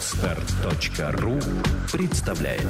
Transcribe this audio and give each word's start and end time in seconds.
Отстар.ру 0.00 1.38
представляет 1.92 2.62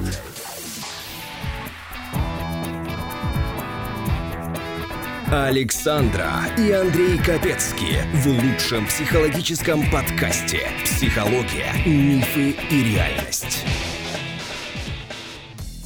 Александра 5.31 6.29
и 6.59 6.73
Андрей 6.73 7.19
Капецки 7.19 8.03
в 8.15 8.27
лучшем 8.27 8.85
психологическом 8.89 9.89
подкасте 9.93 10.63
«Психология, 10.85 11.73
мифы 11.87 12.57
и 12.69 12.95
реальность». 12.95 13.65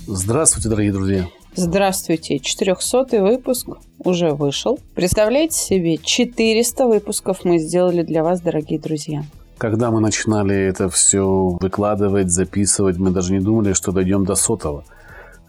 Здравствуйте, 0.06 0.70
дорогие 0.70 0.92
друзья. 0.94 1.26
Здравствуйте, 1.54 2.38
400 2.38 3.20
выпуск 3.20 3.68
уже 3.98 4.30
вышел. 4.30 4.78
Представляете 4.94 5.58
себе, 5.58 5.98
400 5.98 6.86
выпусков 6.86 7.44
мы 7.44 7.58
сделали 7.58 8.00
для 8.00 8.24
вас, 8.24 8.40
дорогие 8.40 8.78
друзья. 8.80 9.24
Когда 9.58 9.90
мы 9.90 10.00
начинали 10.00 10.56
это 10.56 10.88
все 10.88 11.56
выкладывать, 11.60 12.30
записывать, 12.30 12.96
мы 12.98 13.10
даже 13.10 13.32
не 13.32 13.40
думали, 13.40 13.72
что 13.72 13.92
дойдем 13.92 14.24
до 14.24 14.34
сотого. 14.34 14.84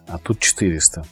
А 0.08 0.18
тут 0.20 0.40
400. 0.40 1.06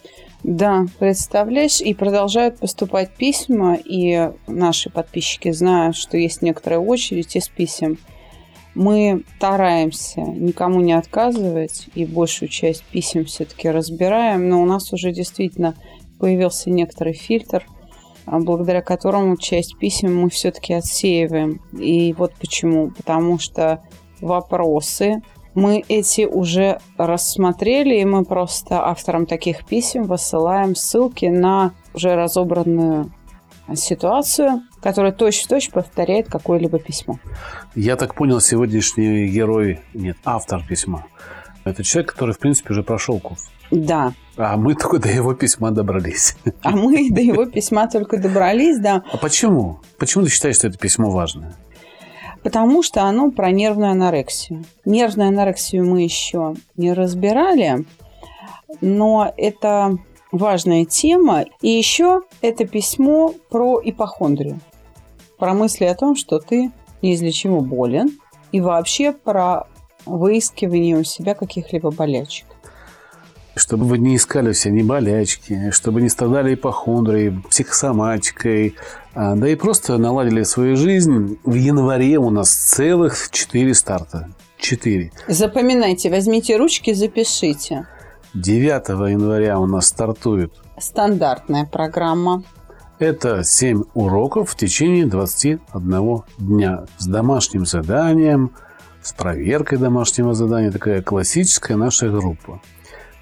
Да, 0.44 0.86
представляешь, 1.00 1.82
и 1.82 1.94
продолжают 1.94 2.60
поступать 2.60 3.12
письма, 3.12 3.76
и 3.76 4.32
наши 4.48 4.90
подписчики 4.90 5.52
знают, 5.52 5.96
что 5.96 6.18
есть 6.18 6.42
некоторая 6.42 6.80
очередь 6.80 7.36
из 7.36 7.48
писем– 7.48 7.98
мы 8.76 9.24
стараемся 9.38 10.22
никому 10.22 10.82
не 10.82 10.94
отказывать 10.94 11.90
и 11.94 12.06
большую 12.06 12.50
часть 12.50 12.84
писем 12.84 13.26
все-таки 13.26 13.70
разбираем, 13.70 14.50
но 14.50 14.62
у 14.62 14.66
нас 14.66 14.92
уже 14.94 15.12
действительно 15.12 15.76
появился 16.20 16.70
некоторый 16.70 17.14
фильтр, 17.14 17.66
благодаря 18.26 18.82
которому 18.82 19.38
часть 19.38 19.78
писем 19.78 20.16
мы 20.16 20.30
все-таки 20.30 20.74
отсеиваем. 20.74 21.62
И 21.78 22.14
вот 22.14 22.34
почему. 22.36 22.92
Потому 22.92 23.40
что 23.40 23.82
вопросы 24.22 25.22
мы 25.56 25.84
эти 25.88 26.26
уже 26.26 26.80
рассмотрели, 26.98 27.96
и 28.00 28.06
мы 28.06 28.26
просто 28.26 28.86
авторам 28.86 29.26
таких 29.26 29.66
писем 29.66 30.04
высылаем 30.04 30.76
ссылки 30.76 31.26
на 31.26 31.74
уже 31.94 32.16
разобранную 32.16 33.12
ситуацию, 33.76 34.64
которая 34.82 35.12
точь-в-точь 35.12 35.70
повторяет 35.70 36.28
какое-либо 36.28 36.80
письмо. 36.80 37.20
Я 37.76 37.96
так 37.96 38.16
понял, 38.16 38.42
сегодняшний 38.42 39.28
герой, 39.28 39.80
нет, 39.94 40.18
автор 40.26 40.66
письма. 40.68 41.06
Это 41.64 41.84
человек, 41.84 42.12
который, 42.12 42.34
в 42.34 42.40
принципе, 42.40 42.72
уже 42.72 42.84
прошел 42.84 43.20
курс. 43.20 43.50
Да. 43.74 44.14
А 44.38 44.56
мы 44.56 44.76
только 44.76 45.00
до 45.00 45.10
его 45.10 45.34
письма 45.34 45.72
добрались. 45.72 46.36
А 46.62 46.72
мы 46.72 47.10
до 47.10 47.22
его 47.22 47.46
письма 47.46 47.88
только 47.88 48.18
добрались, 48.18 48.80
да. 48.80 49.04
А 49.12 49.18
почему? 49.18 49.80
Почему 49.98 50.24
ты 50.24 50.30
считаешь, 50.30 50.58
что 50.58 50.68
это 50.68 50.78
письмо 50.78 51.10
важное? 51.10 51.56
Потому 52.44 52.84
что 52.84 53.04
оно 53.04 53.32
про 53.32 53.52
нервную 53.52 53.92
анорексию. 53.92 54.64
Нервную 54.86 55.30
анорексию 55.30 55.86
мы 55.86 56.02
еще 56.02 56.56
не 56.76 56.94
разбирали, 56.94 57.86
но 58.82 59.34
это 59.38 59.98
важная 60.32 60.86
тема. 60.86 61.46
И 61.62 61.70
еще 61.70 62.22
это 62.42 62.66
письмо 62.66 63.34
про 63.50 63.80
ипохондрию. 63.84 64.60
Про 65.38 65.54
мысли 65.54 65.86
о 65.86 65.96
том, 65.96 66.16
что 66.16 66.40
ты 66.40 66.72
неизлечимо 67.02 67.62
болен. 67.62 68.20
И 68.52 68.62
вообще 68.62 69.14
про 69.14 69.68
выискивание 70.06 70.98
у 70.98 71.04
себя 71.04 71.34
каких-либо 71.34 71.92
болячек. 71.92 72.48
Чтобы 73.56 73.86
вы 73.86 74.00
не 74.00 74.16
искали 74.16 74.52
все 74.52 74.72
ни 74.72 74.82
болячки, 74.82 75.70
чтобы 75.72 76.02
не 76.02 76.10
страдали 76.10 76.56
ипохондрией, 76.56 77.42
психосоматикой, 77.50 78.76
а, 79.14 79.36
да 79.36 79.48
и 79.48 79.56
просто 79.56 79.98
наладили 79.98 80.44
свою 80.44 80.76
жизнь. 80.76 81.38
В 81.44 81.54
январе 81.54 82.18
у 82.18 82.30
нас 82.30 82.50
целых 82.50 83.30
четыре 83.32 83.74
старта. 83.74 84.30
Четыре. 84.58 85.12
Запоминайте, 85.28 86.10
возьмите 86.10 86.58
ручки, 86.58 86.94
запишите. 86.94 87.86
9 88.34 89.12
января 89.12 89.60
у 89.60 89.68
нас 89.68 89.88
стартует 89.88 90.54
стандартная 90.80 91.66
программа. 91.66 92.44
Это 93.00 93.44
7 93.44 93.84
уроков 93.94 94.52
в 94.52 94.56
течение 94.56 95.06
21 95.06 96.24
дня 96.38 96.86
с 96.98 97.06
домашним 97.06 97.66
заданием, 97.66 98.52
с 99.02 99.14
проверкой 99.14 99.78
домашнего 99.78 100.34
задания. 100.34 100.72
Такая 100.72 101.02
классическая 101.02 101.76
наша 101.76 102.10
группа. 102.10 102.62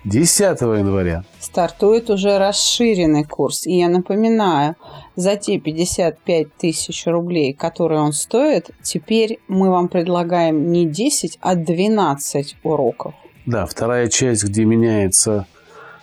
10 0.04 0.62
января 0.62 1.24
стартует 1.40 2.10
уже 2.10 2.40
расширенный 2.40 3.24
курс. 3.24 3.68
И 3.68 3.78
я 3.78 3.88
напоминаю, 3.88 4.76
за 5.16 5.36
те 5.36 5.60
55 5.60 6.56
тысяч 6.56 7.06
рублей, 7.06 7.54
которые 7.54 8.02
он 8.02 8.14
стоит, 8.14 8.72
теперь 8.82 9.40
мы 9.48 9.70
вам 9.70 9.90
предлагаем 9.90 10.72
не 10.72 10.86
10, 10.86 11.38
а 11.42 11.56
12 11.56 12.58
уроков. 12.64 13.14
Да, 13.46 13.66
вторая 13.66 14.08
часть, 14.08 14.44
где 14.44 14.66
меняется 14.66 15.46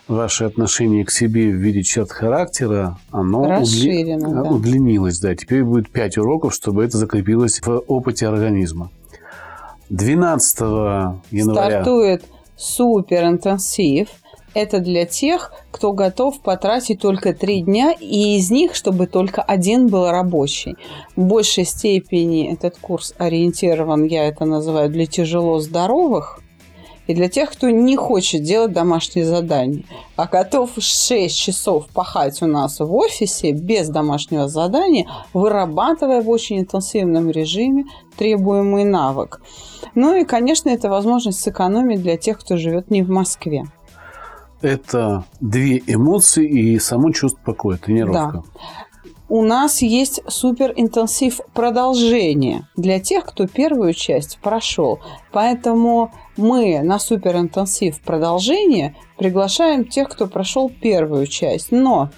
ваше 0.07 0.45
отношение 0.45 1.05
к 1.05 1.11
себе 1.11 1.51
в 1.51 1.57
виде 1.57 1.83
черт 1.83 2.11
характера, 2.11 2.99
оно 3.11 3.61
удли... 3.61 4.17
да. 4.17 4.43
удлинилось. 4.43 5.19
Да, 5.19 5.35
теперь 5.35 5.65
будет 5.65 5.91
5 5.91 6.19
уроков, 6.19 6.55
чтобы 6.55 6.85
это 6.85 6.99
закрепилось 6.99 7.61
в 7.61 7.83
опыте 7.87 8.27
организма. 8.27 8.91
12 9.91 10.61
января... 11.31 11.83
Стартует 11.83 12.25
супер 12.59 13.25
интенсив. 13.25 14.09
Это 14.55 14.81
для 14.81 15.07
тех, 15.07 15.53
кто 15.71 15.93
готов 15.93 16.41
потратить 16.41 17.01
только 17.01 17.33
три 17.33 17.61
дня, 17.63 17.93
и 17.93 18.37
из 18.37 18.51
них, 18.51 18.75
чтобы 18.75 19.07
только 19.07 19.41
один 19.41 19.87
был 19.87 20.11
рабочий. 20.11 20.77
В 21.17 21.25
большей 21.25 21.65
степени 21.65 22.53
этот 22.53 22.77
курс 22.79 23.15
ориентирован, 23.19 24.05
я 24.05 24.27
это 24.27 24.45
называю, 24.45 24.91
для 24.91 25.07
тяжело 25.07 25.59
здоровых– 25.61 26.41
и 27.09 27.15
для 27.15 27.29
тех, 27.29 27.51
кто 27.51 27.71
не 27.71 27.97
хочет 27.97 28.43
делать 28.43 28.73
домашние 28.73 29.25
задания, 29.25 29.85
а 30.15 30.27
готов 30.27 30.71
6 30.79 31.37
часов 31.37 31.89
пахать 31.89 32.41
у 32.43 32.47
нас 32.47 32.79
в 32.79 32.95
офисе 32.95 33.53
без 33.53 33.89
домашнего 33.89 34.47
задания, 34.47 35.09
вырабатывая 35.33 36.21
в 36.21 36.29
очень 36.29 36.61
интенсивном 36.61 37.31
режиме 37.31 37.87
требуемый 38.19 38.85
навык. 38.85 39.41
Ну 39.95 40.15
и, 40.15 40.25
конечно, 40.25 40.69
это 40.69 40.89
возможность 40.89 41.41
сэкономить 41.41 42.03
для 42.03 42.17
тех, 42.17 42.39
кто 42.39 42.57
живет 42.57 42.91
не 42.91 43.03
в 43.03 43.11
Москве. 43.11 43.65
Это 44.61 45.25
две 45.41 45.83
эмоции 45.87 46.49
и 46.49 46.79
само 46.79 47.13
чувство 47.13 47.41
покоя, 47.45 47.77
тренировка. 47.77 48.33
Да 48.33 48.43
у 49.29 49.43
нас 49.43 49.83
есть 49.83 50.23
суперинтенсив 50.27 51.41
продолжение 51.53 52.67
для 52.77 52.99
тех, 52.99 53.27
кто 53.27 53.47
первую 53.47 53.93
часть 53.93 54.39
прошел. 54.39 55.01
Поэтому 55.33 56.13
мы 56.37 56.81
на 56.83 56.99
суперинтенсив 56.99 58.01
продолжение 58.01 58.97
приглашаем 59.19 59.85
тех, 59.85 60.09
кто 60.09 60.27
прошел 60.27 60.71
первую 60.71 61.27
часть. 61.27 61.71
Но 61.71 62.09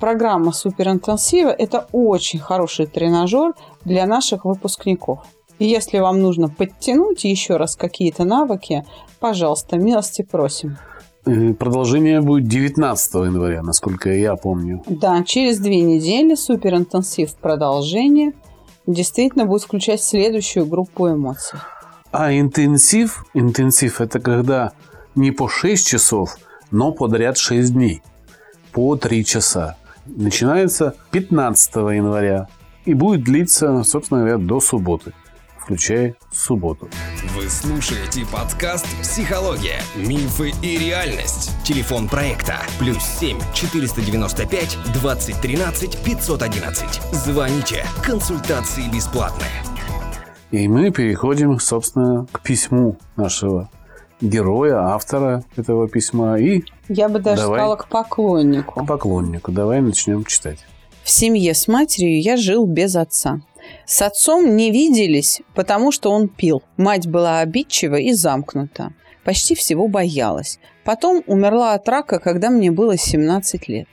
программа 0.00 0.52
суперинтенсива– 0.52 1.50
это 1.58 1.86
очень 1.92 2.38
хороший 2.38 2.86
тренажер 2.86 3.52
для 3.84 4.06
наших 4.06 4.46
выпускников. 4.46 5.18
И 5.58 5.66
если 5.66 5.98
вам 5.98 6.20
нужно 6.20 6.48
подтянуть 6.48 7.24
еще 7.24 7.56
раз 7.56 7.76
какие-то 7.76 8.24
навыки, 8.24 8.84
пожалуйста, 9.20 9.76
милости 9.76 10.22
просим. 10.22 10.76
Продолжение 11.24 12.20
будет 12.20 12.48
19 12.48 13.14
января, 13.14 13.62
насколько 13.62 14.10
я 14.10 14.36
помню. 14.36 14.82
Да, 14.86 15.22
через 15.24 15.58
две 15.58 15.80
недели 15.80 16.34
суперинтенсив 16.34 17.34
продолжение 17.36 18.32
действительно 18.86 19.46
будет 19.46 19.62
включать 19.62 20.02
следующую 20.02 20.66
группу 20.66 21.08
эмоций. 21.08 21.58
А 22.12 22.32
интенсив, 22.32 23.24
интенсив 23.32 24.00
это 24.00 24.20
когда 24.20 24.72
не 25.14 25.30
по 25.30 25.48
6 25.48 25.86
часов, 25.86 26.36
но 26.70 26.92
подряд 26.92 27.38
6 27.38 27.72
дней, 27.72 28.02
по 28.72 28.96
3 28.96 29.24
часа. 29.24 29.76
Начинается 30.04 30.94
15 31.10 31.74
января 31.74 32.48
и 32.84 32.92
будет 32.92 33.24
длиться, 33.24 33.82
собственно 33.84 34.20
говоря, 34.20 34.36
до 34.36 34.60
субботы 34.60 35.14
включая 35.64 36.14
субботу. 36.30 36.88
Вы 37.34 37.48
слушаете 37.48 38.26
подкаст 38.30 38.86
«Психология. 39.00 39.80
Мифы 39.96 40.52
и 40.62 40.76
реальность». 40.76 41.52
Телефон 41.64 42.06
проекта 42.06 42.58
«Плюс 42.78 43.02
7 43.02 43.38
495 43.54 44.78
2013 44.92 45.98
511». 46.04 47.14
Звоните. 47.14 47.86
Консультации 48.02 48.82
бесплатные. 48.94 49.48
И 50.50 50.68
мы 50.68 50.90
переходим, 50.90 51.58
собственно, 51.58 52.26
к 52.30 52.42
письму 52.42 52.98
нашего 53.16 53.70
героя, 54.20 54.92
автора 54.92 55.44
этого 55.56 55.88
письма. 55.88 56.38
И 56.38 56.62
Я 56.88 57.08
бы 57.08 57.20
даже 57.20 57.42
давай, 57.42 57.58
сказала 57.58 57.76
к 57.76 57.88
поклоннику. 57.88 58.84
К 58.84 58.86
поклоннику. 58.86 59.50
Давай 59.50 59.80
начнем 59.80 60.26
читать. 60.26 60.58
В 61.04 61.10
семье 61.10 61.54
с 61.54 61.68
матерью 61.68 62.20
я 62.20 62.36
жил 62.36 62.66
без 62.66 62.96
отца. 62.96 63.40
С 63.86 64.02
отцом 64.02 64.56
не 64.56 64.70
виделись, 64.70 65.42
потому 65.54 65.92
что 65.92 66.10
он 66.10 66.28
пил. 66.28 66.62
Мать 66.76 67.06
была 67.06 67.40
обидчива 67.40 67.96
и 67.96 68.12
замкнута. 68.12 68.92
Почти 69.24 69.54
всего 69.54 69.88
боялась. 69.88 70.58
Потом 70.84 71.22
умерла 71.26 71.74
от 71.74 71.88
рака, 71.88 72.18
когда 72.18 72.50
мне 72.50 72.70
было 72.70 72.96
17 72.96 73.68
лет. 73.68 73.88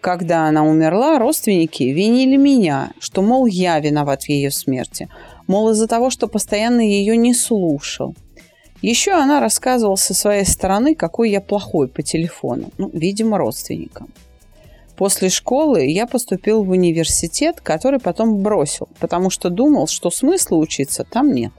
Когда 0.00 0.46
она 0.46 0.64
умерла, 0.64 1.18
родственники 1.18 1.84
винили 1.84 2.36
меня, 2.36 2.92
что, 2.98 3.22
мол, 3.22 3.46
я 3.46 3.78
виноват 3.78 4.24
в 4.24 4.28
ее 4.28 4.50
смерти. 4.50 5.08
Мол, 5.46 5.70
из-за 5.70 5.86
того, 5.86 6.10
что 6.10 6.26
постоянно 6.26 6.80
ее 6.80 7.16
не 7.16 7.34
слушал. 7.34 8.14
Еще 8.82 9.12
она 9.12 9.38
рассказывала 9.38 9.94
со 9.94 10.12
своей 10.12 10.44
стороны, 10.44 10.96
какой 10.96 11.30
я 11.30 11.40
плохой 11.40 11.86
по 11.86 12.02
телефону. 12.02 12.70
Ну, 12.78 12.90
видимо, 12.92 13.38
родственникам. 13.38 14.08
После 14.96 15.30
школы 15.30 15.86
я 15.86 16.06
поступил 16.06 16.62
в 16.64 16.70
университет, 16.70 17.60
который 17.60 17.98
потом 17.98 18.42
бросил, 18.42 18.88
потому 19.00 19.30
что 19.30 19.50
думал, 19.50 19.86
что 19.86 20.10
смысла 20.10 20.56
учиться 20.56 21.04
там 21.04 21.32
нет. 21.32 21.52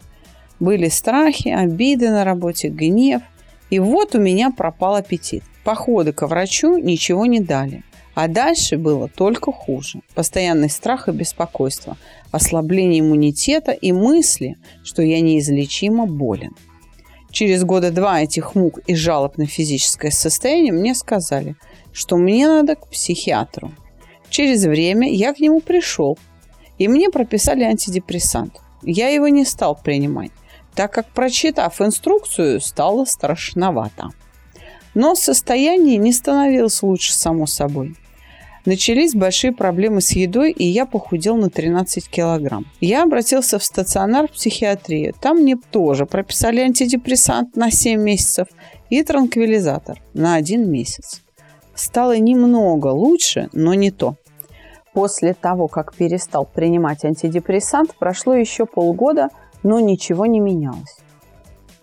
Были 0.60 0.88
страхи, 0.90 1.50
обиды 1.50 2.10
на 2.10 2.24
работе, 2.24 2.70
гнев. 2.70 3.22
И 3.70 3.80
вот 3.80 4.16
у 4.16 4.20
меня 4.20 4.52
пропал 4.52 4.96
аппетит. 4.96 5.44
Походы 5.64 6.14
ко 6.14 6.28
врачу 6.28 6.78
ничего 6.78 7.26
не 7.26 7.40
дали. 7.40 7.84
А 8.16 8.28
дальше 8.28 8.78
было 8.78 9.10
только 9.10 9.52
хуже. 9.52 10.02
Постоянный 10.14 10.70
страх 10.70 11.10
и 11.10 11.12
беспокойство, 11.12 11.98
ослабление 12.32 13.00
иммунитета 13.00 13.72
и 13.72 13.92
мысли, 13.92 14.58
что 14.84 15.02
я 15.02 15.20
неизлечимо 15.20 16.06
болен. 16.06 16.52
Через 17.32 17.64
года 17.64 17.90
два 17.90 18.22
этих 18.22 18.54
мук 18.54 18.80
и 18.86 18.94
жалоб 18.94 19.38
на 19.38 19.48
физическое 19.48 20.12
состояние 20.12 20.72
мне 20.72 20.94
сказали, 20.94 21.56
что 21.94 22.18
мне 22.18 22.48
надо 22.48 22.76
к 22.76 22.88
психиатру. 22.88 23.72
Через 24.30 24.66
время 24.66 25.12
я 25.12 25.34
к 25.34 25.40
нему 25.40 25.62
пришел, 25.62 26.18
и 26.78 26.88
мне 26.88 27.10
прописали 27.10 27.64
антидепрессант. 27.64 28.60
Я 28.82 29.10
его 29.10 29.28
не 29.28 29.46
стал 29.46 29.80
принимать, 29.82 30.32
так 30.76 30.92
как, 30.92 31.08
прочитав 31.08 31.80
инструкцию, 31.82 32.60
стало 32.60 33.06
страшновато. 33.06 34.10
Но 34.96 35.16
состояние 35.16 35.98
не 35.98 36.12
становилось 36.12 36.82
лучше 36.84 37.14
само 37.14 37.46
собой. 37.46 37.96
Начались 38.66 39.14
большие 39.14 39.52
проблемы 39.52 40.00
с 40.00 40.12
едой, 40.12 40.52
и 40.52 40.66
я 40.66 40.86
похудел 40.86 41.36
на 41.36 41.50
13 41.50 42.08
килограмм. 42.08 42.66
Я 42.80 43.04
обратился 43.04 43.60
в 43.60 43.64
стационар 43.64 44.30
в 44.30 44.32
психиатрию. 44.32 45.14
Там 45.20 45.40
мне 45.40 45.58
тоже 45.58 46.06
прописали 46.06 46.62
антидепрессант 46.62 47.58
на 47.58 47.72
7 47.72 48.00
месяцев 48.00 48.48
и 48.90 49.04
транквилизатор 49.04 50.02
на 50.14 50.36
1 50.36 50.70
месяц. 50.70 51.22
Стало 51.76 52.18
немного 52.18 52.88
лучше, 52.88 53.50
но 53.54 53.74
не 53.74 53.92
то. 53.92 54.16
После 54.94 55.34
того, 55.34 55.68
как 55.68 55.96
перестал 55.96 56.46
принимать 56.46 57.04
антидепрессант, 57.04 57.96
прошло 57.98 58.34
еще 58.34 58.66
полгода, 58.66 59.30
но 59.64 59.80
ничего 59.80 60.26
не 60.28 60.40
менялось. 60.40 60.98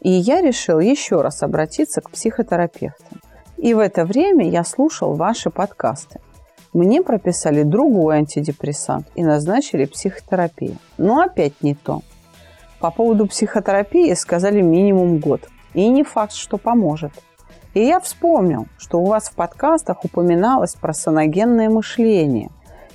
И 0.01 0.11
я 0.11 0.41
решил 0.41 0.79
еще 0.79 1.21
раз 1.21 1.43
обратиться 1.43 2.01
к 2.01 2.11
психотерапевту. 2.11 3.17
И 3.57 3.75
в 3.75 3.79
это 3.79 4.05
время 4.05 4.49
я 4.49 4.65
слушал 4.65 5.15
ваши 5.15 5.51
подкасты. 5.51 6.21
Мне 6.73 7.03
прописали 7.03 7.65
другой 7.65 8.19
антидепрессант 8.19 9.09
и 9.17 9.25
назначили 9.25 9.87
психотерапию. 9.87 10.77
Но 10.99 11.21
опять 11.21 11.63
не 11.63 11.75
то. 11.75 12.03
По 12.79 12.91
поводу 12.91 13.27
психотерапии 13.27 14.15
сказали 14.15 14.61
минимум 14.61 15.19
год. 15.19 15.49
И 15.75 15.87
не 15.89 16.05
факт, 16.05 16.33
что 16.33 16.59
поможет. 16.59 17.13
И 17.75 17.85
я 17.85 18.01
вспомнил, 18.01 18.67
что 18.79 19.01
у 19.01 19.07
вас 19.07 19.29
в 19.29 19.35
подкастах 19.35 20.05
упоминалось 20.05 20.75
про 20.75 20.93
саногенное 20.93 21.71
мышление. 21.71 22.51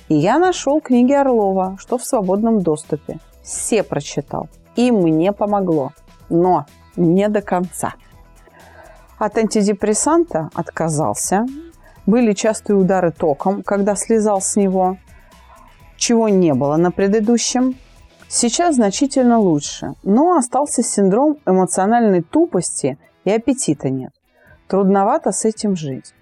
И 0.08 0.14
я 0.14 0.38
нашел 0.38 0.80
книги 0.80 1.12
Орлова, 1.12 1.76
что 1.78 1.98
в 1.98 2.04
свободном 2.04 2.60
доступе. 2.60 3.18
Все 3.42 3.82
прочитал. 3.82 4.48
И 4.76 4.90
мне 4.90 5.32
помогло. 5.32 5.92
Но 6.28 6.66
не 6.96 7.28
до 7.28 7.40
конца. 7.40 7.94
От 9.18 9.38
антидепрессанта 9.38 10.50
отказался, 10.54 11.46
были 12.04 12.32
частые 12.32 12.76
удары 12.76 13.12
током, 13.12 13.62
когда 13.62 13.94
слезал 13.96 14.42
с 14.42 14.56
него, 14.56 14.98
чего 15.96 16.28
не 16.28 16.52
было 16.52 16.76
на 16.76 16.90
предыдущем. 16.90 17.76
Сейчас 18.28 18.74
значительно 18.74 19.38
лучше, 19.38 19.94
но 20.02 20.36
остался 20.36 20.82
синдром 20.82 21.38
эмоциональной 21.46 22.22
тупости 22.22 22.98
и 23.24 23.30
аппетита 23.30 23.88
нет. 23.88 24.12
Трудновато 24.68 25.32
с 25.32 25.44
этим 25.44 25.76
жить. 25.76 26.14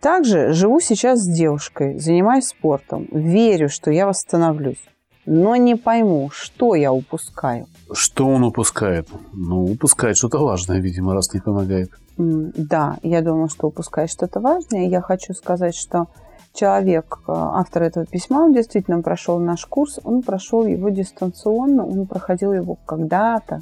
Также 0.00 0.52
живу 0.52 0.80
сейчас 0.80 1.20
с 1.20 1.26
девушкой, 1.26 1.98
занимаюсь 1.98 2.46
спортом, 2.46 3.08
верю, 3.12 3.68
что 3.68 3.90
я 3.90 4.06
восстановлюсь. 4.06 4.84
Но 5.24 5.56
не 5.56 5.74
пойму, 5.74 6.30
что 6.32 6.76
я 6.76 6.92
упускаю. 6.92 7.66
Что 7.92 8.26
он 8.26 8.44
упускает? 8.44 9.08
Ну, 9.32 9.64
упускает 9.64 10.16
что-то 10.16 10.38
важное, 10.38 10.78
видимо, 10.80 11.14
раз 11.14 11.34
не 11.34 11.40
помогает. 11.40 11.90
Да, 12.16 12.98
я 13.02 13.22
думаю, 13.22 13.48
что 13.48 13.66
упускает 13.66 14.10
что-то 14.10 14.40
важное. 14.40 14.86
Я 14.86 15.00
хочу 15.00 15.34
сказать, 15.34 15.74
что 15.74 16.06
человек, 16.54 17.18
э, 17.26 17.32
автор 17.32 17.82
этого 17.82 18.06
письма, 18.06 18.44
он 18.44 18.52
действительно 18.54 19.02
прошел 19.02 19.38
наш 19.38 19.66
курс, 19.66 19.98
он 20.04 20.22
прошел 20.22 20.64
его 20.64 20.88
дистанционно, 20.88 21.84
он 21.84 22.06
проходил 22.06 22.52
его 22.52 22.78
когда-то 22.86 23.60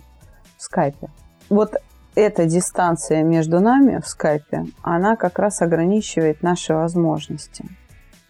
в 0.59 0.63
скайпе. 0.63 1.09
Вот 1.49 1.75
эта 2.15 2.47
дистанция 2.47 3.23
между 3.23 3.61
нами 3.61 4.01
в 4.01 4.07
скайпе, 4.07 4.67
она 4.83 5.17
как 5.17 5.39
раз 5.39 5.63
ограничивает 5.63 6.43
наши 6.43 6.75
возможности. 6.75 7.65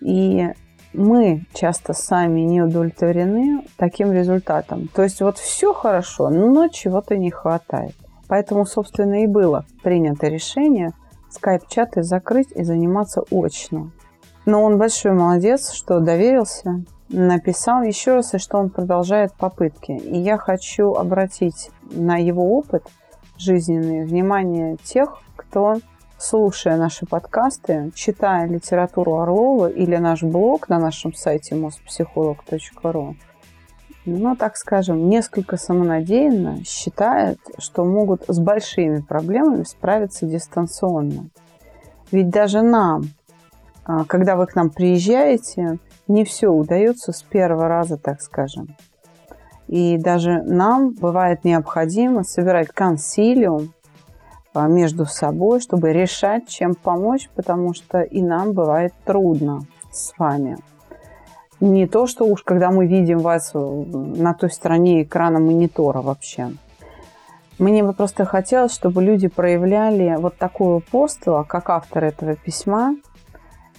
И 0.00 0.48
мы 0.92 1.44
часто 1.52 1.92
сами 1.92 2.40
не 2.40 2.62
удовлетворены 2.62 3.66
таким 3.76 4.12
результатом. 4.12 4.88
То 4.88 5.02
есть 5.02 5.20
вот 5.20 5.38
все 5.38 5.72
хорошо, 5.74 6.30
но 6.30 6.68
чего-то 6.68 7.16
не 7.16 7.30
хватает. 7.30 7.94
Поэтому, 8.28 8.64
собственно, 8.64 9.22
и 9.22 9.26
было 9.26 9.66
принято 9.82 10.28
решение 10.28 10.92
скайп-чаты 11.30 12.02
закрыть 12.02 12.52
и 12.54 12.62
заниматься 12.62 13.22
очно. 13.30 13.90
Но 14.46 14.62
он 14.62 14.78
большой 14.78 15.12
молодец, 15.12 15.72
что 15.72 16.00
доверился, 16.00 16.84
написал 17.08 17.82
еще 17.82 18.14
раз, 18.14 18.34
и 18.34 18.38
что 18.38 18.58
он 18.58 18.70
продолжает 18.70 19.32
попытки. 19.34 19.92
И 19.92 20.18
я 20.18 20.38
хочу 20.38 20.92
обратить 20.92 21.70
на 21.90 22.16
его 22.16 22.56
опыт 22.56 22.84
жизненный 23.36 24.04
внимание 24.04 24.76
тех, 24.82 25.18
кто, 25.36 25.76
слушая 26.18 26.76
наши 26.76 27.06
подкасты, 27.06 27.90
читая 27.94 28.46
литературу 28.46 29.18
Орлова 29.18 29.68
или 29.68 29.96
наш 29.96 30.22
блог 30.22 30.68
на 30.68 30.78
нашем 30.78 31.14
сайте 31.14 31.54
mospsycholog.ru, 31.54 33.16
ну, 34.06 34.36
так 34.36 34.56
скажем, 34.56 35.08
несколько 35.08 35.56
самонадеянно 35.56 36.64
считает, 36.64 37.38
что 37.58 37.84
могут 37.84 38.24
с 38.28 38.38
большими 38.38 39.00
проблемами 39.00 39.62
справиться 39.64 40.26
дистанционно. 40.26 41.30
Ведь 42.12 42.28
даже 42.28 42.60
нам, 42.60 43.04
а, 43.84 44.04
когда 44.04 44.36
вы 44.36 44.46
к 44.46 44.54
нам 44.54 44.68
приезжаете, 44.68 45.78
не 46.06 46.24
все 46.24 46.48
удается 46.48 47.12
с 47.12 47.22
первого 47.22 47.66
раза, 47.66 47.96
так 47.96 48.20
скажем. 48.20 48.76
И 49.68 49.96
даже 49.96 50.42
нам 50.42 50.90
бывает 50.90 51.44
необходимо 51.44 52.22
собирать 52.22 52.68
консилиум 52.68 53.72
а, 54.52 54.68
между 54.68 55.06
собой, 55.06 55.60
чтобы 55.60 55.92
решать, 55.92 56.48
чем 56.48 56.74
помочь, 56.74 57.28
потому 57.34 57.74
что 57.74 58.02
и 58.02 58.22
нам 58.22 58.52
бывает 58.52 58.92
трудно 59.04 59.62
с 59.90 60.12
вами. 60.18 60.58
Не 61.60 61.86
то, 61.86 62.06
что 62.06 62.24
уж 62.24 62.42
когда 62.42 62.70
мы 62.70 62.86
видим 62.86 63.18
вас 63.18 63.52
э, 63.54 63.58
на 63.58 64.34
той 64.34 64.50
стороне 64.50 65.02
экрана 65.02 65.38
монитора 65.38 66.02
вообще. 66.02 66.52
Мне 67.58 67.84
бы 67.84 67.92
просто 67.92 68.24
хотелось, 68.24 68.74
чтобы 68.74 69.02
люди 69.02 69.28
проявляли 69.28 70.16
вот 70.18 70.36
такое 70.36 70.76
упорство, 70.76 71.44
как 71.44 71.70
автор 71.70 72.04
этого 72.04 72.34
письма, 72.34 72.96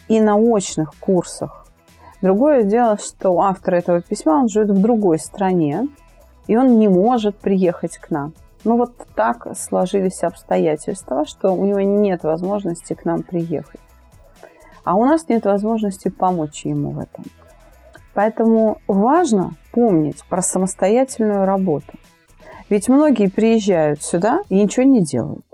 и 0.07 0.21
на 0.21 0.37
очных 0.37 0.93
курсах. 0.99 1.64
Другое 2.21 2.63
дело, 2.63 2.97
что 2.97 3.39
автор 3.39 3.75
этого 3.75 4.01
письма, 4.01 4.33
он 4.33 4.47
живет 4.47 4.69
в 4.69 4.81
другой 4.81 5.19
стране, 5.19 5.87
и 6.47 6.55
он 6.57 6.79
не 6.79 6.87
может 6.87 7.37
приехать 7.37 7.97
к 7.97 8.09
нам. 8.09 8.33
Ну 8.63 8.77
вот 8.77 8.93
так 9.15 9.47
сложились 9.55 10.23
обстоятельства, 10.23 11.25
что 11.25 11.51
у 11.51 11.65
него 11.65 11.81
нет 11.81 12.23
возможности 12.23 12.93
к 12.93 13.05
нам 13.05 13.21
приехать. 13.21 13.81
А 14.83 14.95
у 14.95 15.05
нас 15.05 15.27
нет 15.29 15.45
возможности 15.45 16.09
помочь 16.09 16.65
ему 16.65 16.91
в 16.91 16.99
этом. 16.99 17.25
Поэтому 18.13 18.79
важно 18.87 19.53
помнить 19.71 20.23
про 20.29 20.41
самостоятельную 20.41 21.45
работу. 21.45 21.93
Ведь 22.69 22.87
многие 22.87 23.29
приезжают 23.29 24.01
сюда 24.01 24.41
и 24.49 24.55
ничего 24.55 24.85
не 24.85 25.03
делают. 25.03 25.44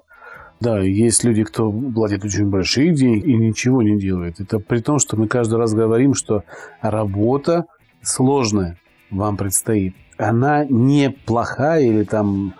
Да, 0.61 0.79
есть 0.79 1.23
люди, 1.23 1.43
кто 1.43 1.71
платит 1.71 2.23
очень 2.23 2.47
большие 2.47 2.93
деньги 2.93 3.31
и 3.31 3.35
ничего 3.35 3.81
не 3.81 3.99
делает. 3.99 4.39
Это 4.39 4.59
при 4.59 4.79
том, 4.79 4.99
что 4.99 5.17
мы 5.17 5.27
каждый 5.27 5.57
раз 5.57 5.73
говорим, 5.73 6.13
что 6.13 6.43
работа 6.81 7.65
сложная 8.03 8.77
вам 9.09 9.37
предстоит. 9.37 9.95
Она 10.17 10.63
не 10.65 11.09
плохая 11.09 11.81
или 11.81 12.03
там 12.03 12.53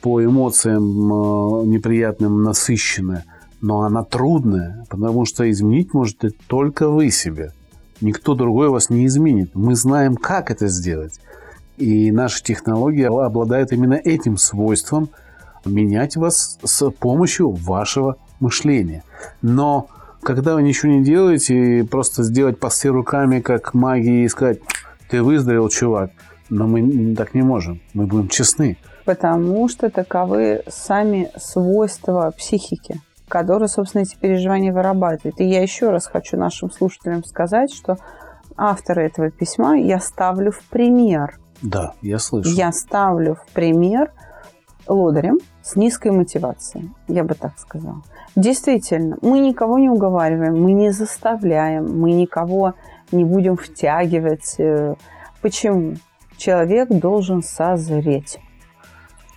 по 0.00 0.24
эмоциям 0.24 0.82
э, 0.82 1.66
неприятным 1.66 2.44
насыщенная, 2.44 3.24
но 3.60 3.82
она 3.82 4.04
трудная, 4.04 4.86
потому 4.88 5.26
что 5.26 5.50
изменить 5.50 5.92
можете 5.92 6.30
только 6.46 6.88
вы 6.88 7.10
себе. 7.10 7.52
Никто 8.00 8.34
другой 8.34 8.68
вас 8.68 8.88
не 8.88 9.04
изменит. 9.06 9.56
Мы 9.56 9.74
знаем, 9.74 10.14
как 10.14 10.52
это 10.52 10.68
сделать. 10.68 11.18
И 11.76 12.12
наша 12.12 12.40
технология 12.40 13.08
обладает 13.08 13.72
именно 13.72 13.94
этим 13.94 14.36
свойством 14.36 15.10
менять 15.64 16.16
вас 16.16 16.58
с 16.62 16.90
помощью 16.90 17.50
вашего 17.50 18.16
мышления. 18.40 19.02
Но 19.42 19.88
когда 20.22 20.54
вы 20.54 20.62
ничего 20.62 20.92
не 20.92 21.02
делаете, 21.02 21.86
просто 21.90 22.22
сделать 22.22 22.58
посты 22.58 22.88
руками, 22.88 23.40
как 23.40 23.74
магии, 23.74 24.24
и 24.24 24.28
сказать, 24.28 24.60
ты 25.08 25.22
выздоровел, 25.22 25.68
чувак. 25.68 26.10
Но 26.50 26.66
мы 26.66 27.14
так 27.14 27.34
не 27.34 27.42
можем. 27.42 27.80
Мы 27.94 28.06
будем 28.06 28.28
честны. 28.28 28.78
Потому 29.04 29.68
что 29.68 29.90
таковы 29.90 30.62
сами 30.68 31.30
свойства 31.36 32.32
психики, 32.36 33.00
которые, 33.28 33.68
собственно, 33.68 34.02
эти 34.02 34.16
переживания 34.16 34.72
вырабатывают. 34.72 35.40
И 35.40 35.44
я 35.44 35.62
еще 35.62 35.90
раз 35.90 36.06
хочу 36.06 36.36
нашим 36.36 36.70
слушателям 36.70 37.24
сказать, 37.24 37.72
что 37.72 37.98
автора 38.56 39.00
этого 39.00 39.30
письма 39.30 39.78
я 39.78 40.00
ставлю 40.00 40.52
в 40.52 40.62
пример. 40.64 41.38
Да, 41.62 41.94
я 42.02 42.18
слышу. 42.18 42.50
Я 42.50 42.72
ставлю 42.72 43.36
в 43.36 43.52
пример 43.52 44.12
лодырем 44.88 45.38
с 45.62 45.76
низкой 45.76 46.12
мотивацией, 46.12 46.90
я 47.06 47.24
бы 47.24 47.34
так 47.34 47.58
сказала. 47.58 48.02
Действительно, 48.36 49.18
мы 49.22 49.38
никого 49.40 49.78
не 49.78 49.88
уговариваем, 49.88 50.60
мы 50.60 50.72
не 50.72 50.90
заставляем, 50.90 52.00
мы 52.00 52.12
никого 52.12 52.74
не 53.12 53.24
будем 53.24 53.56
втягивать. 53.56 54.56
Э, 54.58 54.94
почему? 55.42 55.94
Человек 56.36 56.88
должен 56.88 57.42
созреть. 57.42 58.38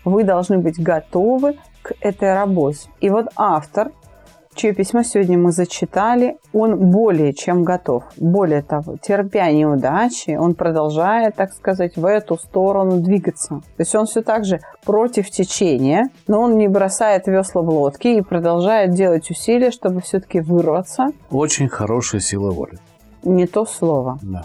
Вы 0.05 0.24
должны 0.24 0.60
быть 0.60 0.81
готовы 0.81 1.58
к 1.81 1.93
этой 2.00 2.34
работе. 2.34 2.89
И 3.00 3.10
вот 3.10 3.27
автор 3.36 3.91
чье 4.55 4.74
письмо 4.74 5.03
сегодня 5.03 5.38
мы 5.38 5.51
зачитали, 5.51 6.38
он 6.53 6.91
более 6.91 7.34
чем 7.34 7.63
готов. 7.63 8.03
Более 8.17 8.62
того, 8.62 8.98
терпя 9.01 9.51
неудачи, 9.51 10.31
он 10.31 10.55
продолжает, 10.55 11.36
так 11.36 11.53
сказать, 11.53 11.98
в 11.98 12.05
эту 12.05 12.38
сторону 12.38 13.00
двигаться. 13.00 13.62
То 13.77 13.79
есть 13.79 13.96
он 13.96 14.05
все 14.05 14.22
так 14.22 14.46
же 14.46 14.60
против 14.84 15.29
течения, 15.29 16.10
но 16.27 16.41
он 16.41 16.58
не 16.58 16.67
бросает 16.67 17.27
весла 17.27 17.62
в 17.62 17.70
лодке 17.70 18.17
и 18.17 18.22
продолжает 18.22 18.91
делать 18.91 19.29
усилия, 19.29 19.72
чтобы 19.72 20.01
все-таки 20.01 20.39
вырваться. 20.39 21.08
Очень 21.29 21.70
хорошая 21.70 22.22
сила 22.22 22.51
воли. 22.51 22.77
Не 23.24 23.48
то 23.48 23.65
слово. 23.65 24.20
Да. 24.22 24.43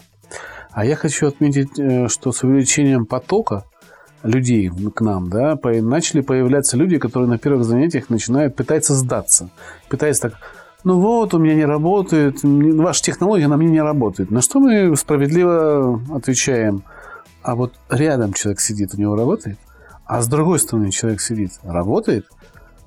А 0.73 0.85
я 0.85 0.95
хочу 0.95 1.27
отметить, 1.27 1.79
э, 1.79 2.09
что 2.09 2.33
с 2.33 2.43
увеличением 2.43 3.07
потока 3.07 3.65
людей 4.27 4.71
к 4.95 5.01
нам, 5.01 5.29
да, 5.31 5.59
начали 5.63 6.21
появляться 6.21 6.77
люди, 6.77 6.99
которые 6.99 7.29
на 7.29 7.39
первых 7.39 7.65
занятиях 7.65 8.11
начинают 8.11 8.57
пытаться 8.57 8.95
сдаться. 8.95 9.49
Пытаются 9.89 10.23
так, 10.23 10.35
ну 10.85 11.01
вот, 11.01 11.35
у 11.35 11.39
меня 11.39 11.55
не 11.55 11.65
работает, 11.65 12.39
ваша 12.43 13.03
технология 13.03 13.49
на 13.49 13.57
мне 13.57 13.69
не 13.69 13.83
работает. 13.83 14.31
На 14.31 14.41
что 14.43 14.61
мы 14.61 14.95
справедливо 14.97 16.01
отвечаем, 16.15 16.85
а 17.43 17.55
вот 17.55 17.75
рядом 17.89 18.33
человек 18.33 18.61
сидит, 18.61 18.95
у 18.95 19.01
него 19.01 19.17
работает, 19.17 19.59
а 20.05 20.23
с 20.23 20.29
другой 20.29 20.59
стороны 20.59 20.91
человек 20.91 21.21
сидит, 21.21 21.53
работает? 21.65 22.27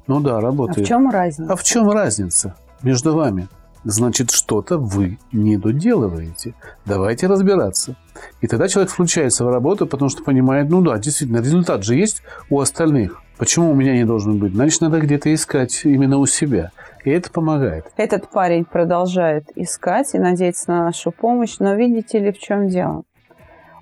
Ну 0.08 0.22
да, 0.22 0.40
работает. 0.40 0.80
А 0.80 0.84
в 0.84 0.88
чем 0.88 1.10
разница? 1.10 1.54
А 1.54 1.56
в 1.56 1.64
чем 1.64 1.90
разница 1.90 2.56
между 2.82 3.14
вами? 3.14 3.48
Значит, 3.84 4.32
что-то 4.32 4.78
вы 4.78 5.18
не 5.32 5.58
доделываете. 5.58 6.54
Давайте 6.86 7.28
разбираться. 7.28 7.96
И 8.42 8.48
тогда 8.48 8.68
человек 8.68 8.92
включается 8.92 9.46
в 9.46 9.50
работу, 9.50 9.88
потому 9.88 10.10
что 10.10 10.24
понимает, 10.24 10.70
ну 10.70 10.82
да, 10.82 10.98
действительно, 10.98 11.38
результат 11.38 11.84
же 11.84 11.96
есть 11.96 12.22
у 12.50 12.60
остальных. 12.60 13.22
Почему 13.38 13.72
у 13.72 13.74
меня 13.74 13.94
не 13.94 14.04
должен 14.04 14.38
быть? 14.38 14.54
Значит, 14.54 14.82
надо 14.82 15.00
где-то 15.00 15.34
искать 15.34 15.86
именно 15.86 16.18
у 16.18 16.26
себя. 16.26 16.72
И 17.06 17.10
это 17.10 17.32
помогает. 17.32 17.86
Этот 17.96 18.30
парень 18.30 18.66
продолжает 18.66 19.46
искать 19.56 20.14
и 20.14 20.20
надеяться 20.20 20.70
на 20.70 20.84
нашу 20.84 21.12
помощь, 21.12 21.56
но 21.60 21.76
видите 21.76 22.20
ли, 22.20 22.34
в 22.34 22.40
чем 22.40 22.68
дело? 22.68 23.04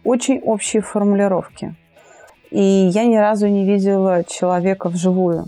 Очень 0.04 0.39
общие 0.42 0.84
формулировки. 0.84 1.75
И 2.51 2.62
я 2.62 3.06
ни 3.06 3.18
разу 3.18 3.48
не 3.48 3.66
видела 3.66 4.24
человека 4.24 4.89
вживую. 4.89 5.46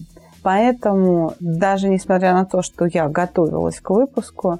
Поэтому, 0.49 1.35
даже 1.39 1.89
несмотря 1.89 2.33
на 2.33 2.43
то, 2.43 2.63
что 2.63 2.87
я 2.87 3.07
готовилась 3.07 3.79
к 3.79 3.91
выпуску, 3.91 4.57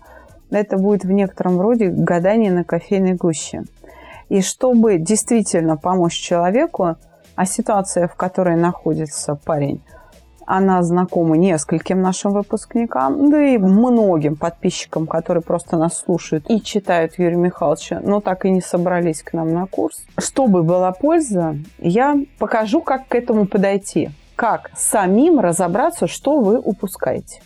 это 0.51 0.77
будет 0.77 1.03
в 1.03 1.09
некотором 1.09 1.59
роде 1.59 1.87
гадание 1.87 2.51
на 2.51 2.63
кофейной 2.63 3.15
гуще. 3.15 3.63
И 4.29 4.43
чтобы 4.43 4.99
действительно 4.99 5.77
помочь 5.77 6.13
человеку, 6.13 6.97
а 7.33 7.45
ситуация, 7.47 8.07
в 8.07 8.13
которой 8.13 8.55
находится 8.55 9.33
парень, 9.33 9.81
она 10.45 10.83
знакома 10.83 11.37
нескольким 11.37 12.01
нашим 12.01 12.33
выпускникам, 12.33 13.31
да 13.31 13.43
и 13.43 13.57
многим 13.57 14.35
подписчикам, 14.35 15.07
которые 15.07 15.41
просто 15.41 15.75
нас 15.75 15.97
слушают 15.97 16.45
и 16.51 16.61
читают 16.61 17.17
Юрия 17.17 17.35
Михайловича, 17.35 17.99
но 18.03 18.21
так 18.21 18.45
и 18.45 18.51
не 18.51 18.61
собрались 18.61 19.23
к 19.23 19.33
нам 19.33 19.55
на 19.55 19.65
курс. 19.65 20.05
Чтобы 20.19 20.61
была 20.61 20.91
польза, 20.91 21.57
я 21.79 22.15
покажу, 22.37 22.81
как 22.81 23.07
к 23.07 23.15
этому 23.15 23.47
подойти 23.47 24.11
как 24.39 24.71
самим 24.73 25.41
разобраться, 25.41 26.07
что 26.07 26.39
вы 26.39 26.59
упускаете. 26.59 27.41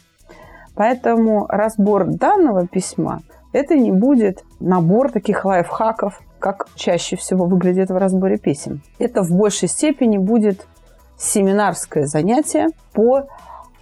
Поэтому 0.76 1.48
разбор 1.50 2.06
данного 2.06 2.68
письма– 2.68 3.24
это 3.52 3.74
не 3.74 3.92
будет 3.92 4.44
набор 4.60 5.12
таких 5.12 5.44
лайфхаков, 5.44 6.22
как 6.38 6.68
чаще 6.76 7.16
всего 7.16 7.46
выглядит 7.46 7.90
в 7.90 7.98
разборе 7.98 8.38
писем. 8.38 8.84
Это 9.00 9.24
в 9.24 9.32
большей 9.32 9.70
степени 9.70 10.20
будет 10.20 10.68
семинарское 11.18 12.06
занятие 12.06 12.68
по 12.94 13.24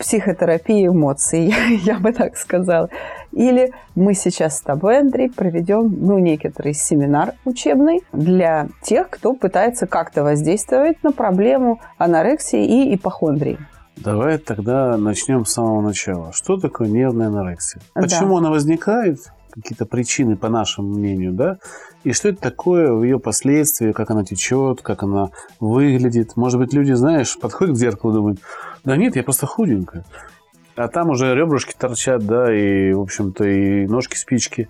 психотерапии 0.02 0.88
эмоций, 0.88 1.54
я, 1.84 2.00
бы 2.00 2.12
так 2.12 2.36
сказала. 2.36 2.90
Или 3.32 3.72
мы 3.96 4.14
сейчас 4.14 4.58
с 4.58 4.62
тобой, 4.62 5.00
Андрей, 5.00 5.30
проведем 5.30 5.88
ну, 5.90 6.20
некоторый 6.20 6.74
семинар 6.74 7.34
учебный 7.46 8.02
для 8.12 8.68
тех, 8.82 9.10
кто 9.10 9.34
пытается 9.34 9.88
как-то 9.88 10.24
воздействовать 10.24 11.02
на 11.04 11.12
проблему 11.12 11.80
анорексии 11.98 12.64
и 12.66 12.96
ипохондрии. 12.96 13.58
Давай 13.98 14.38
тогда 14.40 14.98
начнем 14.98 15.46
с 15.46 15.54
самого 15.54 15.82
начала. 15.82 16.34
Что 16.34 16.58
такое 16.58 16.88
нервная 16.88 17.28
анорексия? 17.28 17.82
Почему 17.94 18.34
да. 18.34 18.40
она 18.40 18.50
возникает? 18.50 19.20
Какие-то 19.52 19.86
причины, 19.86 20.38
по 20.38 20.50
нашему 20.50 20.96
мнению, 20.96 21.34
да? 21.34 21.58
И 22.04 22.14
что 22.14 22.30
это 22.30 22.42
такое 22.42 22.92
в 22.94 23.04
ее 23.04 23.20
последствии, 23.20 23.92
как 23.92 24.10
она 24.12 24.24
течет, 24.24 24.82
как 24.82 25.04
она 25.04 25.32
выглядит? 25.60 26.38
Может 26.38 26.60
быть, 26.60 26.74
люди, 26.74 26.94
знаешь, 26.94 27.38
подходят 27.38 27.76
к 27.76 27.78
зеркалу 27.78 28.14
и 28.14 28.16
думают, 28.16 28.40
да 28.84 28.96
нет, 28.96 29.16
я 29.16 29.24
просто 29.24 29.46
худенькая. 29.46 30.06
А 30.76 30.88
там 30.88 31.10
уже 31.10 31.36
ребрышки 31.36 31.76
торчат, 31.78 32.26
да, 32.26 32.54
и, 32.54 32.94
в 32.94 33.02
общем-то, 33.02 33.44
и 33.44 33.86
ножки-спички. 33.88 34.70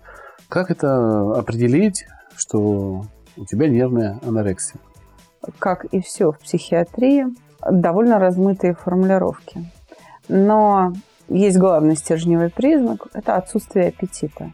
Как 0.50 0.72
это 0.72 1.38
определить, 1.38 2.06
что 2.36 3.06
у 3.38 3.46
тебя 3.46 3.70
нервная 3.70 4.20
анорексия? 4.26 4.80
Как 5.60 5.86
и 5.86 6.02
все 6.02 6.32
в 6.32 6.40
психиатрии, 6.40 7.28
довольно 7.70 8.20
размытые 8.20 8.74
формулировки. 8.74 9.72
Но 10.28 10.94
есть 11.30 11.58
главный 11.58 11.96
стержневой 11.96 12.50
признак– 12.50 13.08
это 13.14 13.36
отсутствие 13.36 13.90
аппетита. 13.90 14.52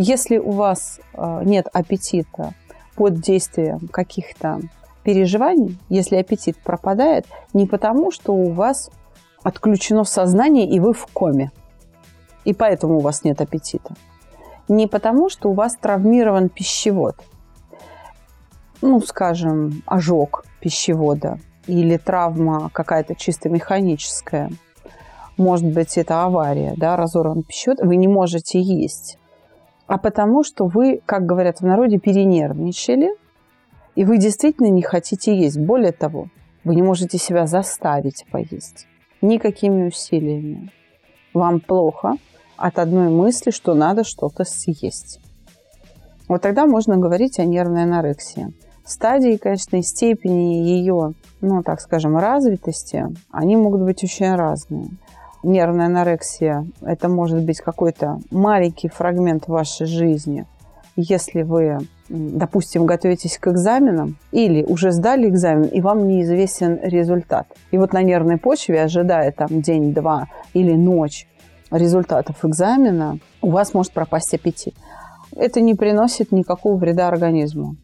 Если 0.00 0.38
у 0.38 0.52
вас 0.52 1.00
э, 1.12 1.42
нет 1.44 1.66
аппетита 1.72 2.54
под 2.94 3.20
действием 3.20 3.88
каких-то 3.88 4.60
переживаний, 5.02 5.76
если 5.88 6.14
аппетит 6.14 6.56
пропадает, 6.56 7.26
не 7.52 7.66
потому, 7.66 8.12
что 8.12 8.32
у 8.32 8.52
вас 8.52 8.92
отключено 9.42 10.04
сознание 10.04 10.68
и 10.68 10.78
вы 10.78 10.92
в 10.92 11.04
коме, 11.08 11.50
и 12.44 12.54
поэтому 12.54 12.98
у 12.98 13.00
вас 13.00 13.24
нет 13.24 13.40
аппетита. 13.40 13.94
Не 14.68 14.86
потому, 14.86 15.30
что 15.30 15.50
у 15.50 15.52
вас 15.52 15.74
травмирован 15.74 16.48
пищевод, 16.48 17.16
ну, 18.80 19.00
скажем, 19.00 19.82
ожог 19.84 20.44
пищевода 20.60 21.40
или 21.66 21.96
травма 21.96 22.70
какая-то 22.72 23.16
чисто 23.16 23.48
механическая. 23.48 24.52
Может 25.36 25.66
быть, 25.66 25.98
это 25.98 26.22
авария, 26.22 26.74
да, 26.76 26.96
разорван 26.96 27.42
пищевод, 27.42 27.80
вы 27.80 27.96
не 27.96 28.06
можете 28.06 28.60
есть. 28.60 29.18
А 29.88 29.98
потому, 29.98 30.44
что 30.44 30.66
вы, 30.66 31.00
как 31.04 31.26
говорят 31.26 31.60
в 31.60 31.66
народе, 31.66 31.98
перенервничали– 31.98 33.10
и 33.98 34.04
вы 34.04 34.18
действительно 34.18 34.68
не 34.68 34.82
хотите 34.82 35.36
есть. 35.36 35.58
Более 35.58 35.90
того, 35.90 36.28
вы 36.62 36.76
не 36.76 36.82
можете 36.82 37.18
себя 37.18 37.48
заставить 37.48 38.24
поесть 38.30 38.86
никакими 39.20 39.88
усилиями. 39.88 40.70
Вам 41.34 41.58
плохо 41.58 42.14
от 42.56 42.78
одной 42.78 43.08
мысли, 43.08 43.50
что 43.50 43.74
надо 43.74 44.04
что-то 44.04 44.44
съесть. 44.44 45.18
Вот 46.28 46.42
тогда 46.42 46.66
можно 46.66 46.96
говорить 46.96 47.40
о 47.40 47.44
нервной 47.44 47.82
анорексии. 47.82 48.52
Стадии, 48.84 49.36
конечно, 49.36 49.78
и 49.78 49.82
степени 49.82 50.62
ее, 50.68 51.14
ну, 51.40 51.64
так 51.64 51.80
скажем, 51.80 52.16
развитости, 52.16 53.04
они 53.32 53.56
могут 53.56 53.80
быть 53.80 54.04
очень 54.04 54.32
разные. 54.32 54.90
Нервная 55.42 55.86
анорексия– 55.86 56.66
это 56.82 57.08
может 57.08 57.44
быть 57.44 57.60
какой-то 57.60 58.20
маленький 58.30 58.88
фрагмент 58.88 59.48
вашей 59.48 59.86
жизни– 59.86 60.46
если 61.00 61.42
вы, 61.42 61.78
допустим, 62.08 62.84
готовитесь 62.84 63.38
к 63.38 63.46
экзаменам 63.46 64.16
или 64.32 64.64
уже 64.64 64.90
сдали 64.90 65.28
экзамен, 65.28 65.68
и 65.68 65.80
вам 65.80 66.08
неизвестен 66.08 66.80
результат. 66.82 67.46
И 67.70 67.78
вот 67.78 67.92
на 67.92 68.02
нервной 68.02 68.36
почве, 68.36 68.82
ожидая 68.82 69.30
там 69.30 69.62
день-два 69.62 70.26
или 70.54 70.74
ночь 70.74 71.28
результатов 71.70 72.44
экзамена, 72.44 73.18
у 73.40 73.50
вас 73.50 73.74
может 73.74 73.92
пропасть 73.92 74.34
аппетит. 74.34 74.74
Это 75.36 75.60
не 75.60 75.76
приносит 75.76 76.32
никакого 76.32 76.74
вреда 76.74 77.06
организму. 77.06 77.76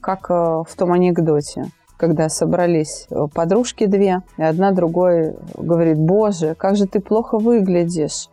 Как 0.00 0.28
э, 0.28 0.34
в 0.34 0.74
том 0.76 0.92
анекдоте, 0.92 1.66
когда 1.98 2.30
собрались 2.30 3.06
э, 3.10 3.26
подружки 3.34 3.84
две, 3.84 4.22
и 4.38 4.42
одна 4.42 4.72
другой 4.72 5.36
говорит, 5.54 5.98
боже, 5.98 6.54
как 6.54 6.76
же 6.76 6.86
ты 6.86 7.00
плохо 7.00 7.36
выглядишь 7.38 8.28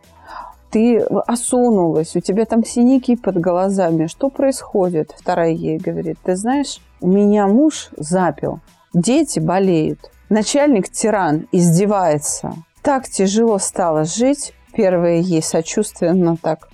ты 0.68 0.98
осунулась, 0.98 2.16
у 2.16 2.20
тебя 2.20 2.44
там 2.44 2.62
синяки 2.62 3.16
под 3.16 3.40
глазами. 3.40 4.08
Что 4.08 4.28
происходит? 4.28 5.14
Вторая 5.16 5.52
ей 5.52 5.78
говорит, 5.78 6.18
ты 6.22 6.36
знаешь, 6.36 6.80
у 7.00 7.08
меня 7.08 7.46
муж 7.46 7.88
запил, 7.96 8.60
дети 8.92 9.38
болеют, 9.38 10.10
начальник 10.28 10.90
тиран 10.90 11.46
издевается. 11.52 12.52
Так 12.82 13.08
тяжело 13.08 13.58
стало 13.58 14.04
жить. 14.04 14.52
Первая 14.74 15.20
ей 15.20 15.42
сочувственно 15.42 16.36
так 16.36 16.68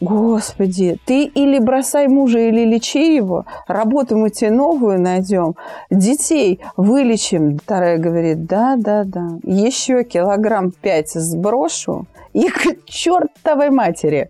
Господи, 0.00 0.98
ты 1.06 1.24
или 1.24 1.58
бросай 1.58 2.06
мужа, 2.08 2.38
или 2.38 2.64
лечи 2.64 3.16
его. 3.16 3.46
Работу 3.66 4.18
мы 4.18 4.28
тебе 4.30 4.50
новую 4.50 5.00
найдем. 5.00 5.54
Детей 5.90 6.60
вылечим. 6.76 7.58
Вторая 7.58 7.96
говорит, 7.96 8.44
да, 8.44 8.76
да, 8.76 9.04
да. 9.04 9.38
Еще 9.42 10.04
килограмм 10.04 10.70
пять 10.70 11.12
сброшу 11.12 12.06
и 12.34 12.48
к 12.50 12.84
чертовой 12.84 13.70
матери. 13.70 14.28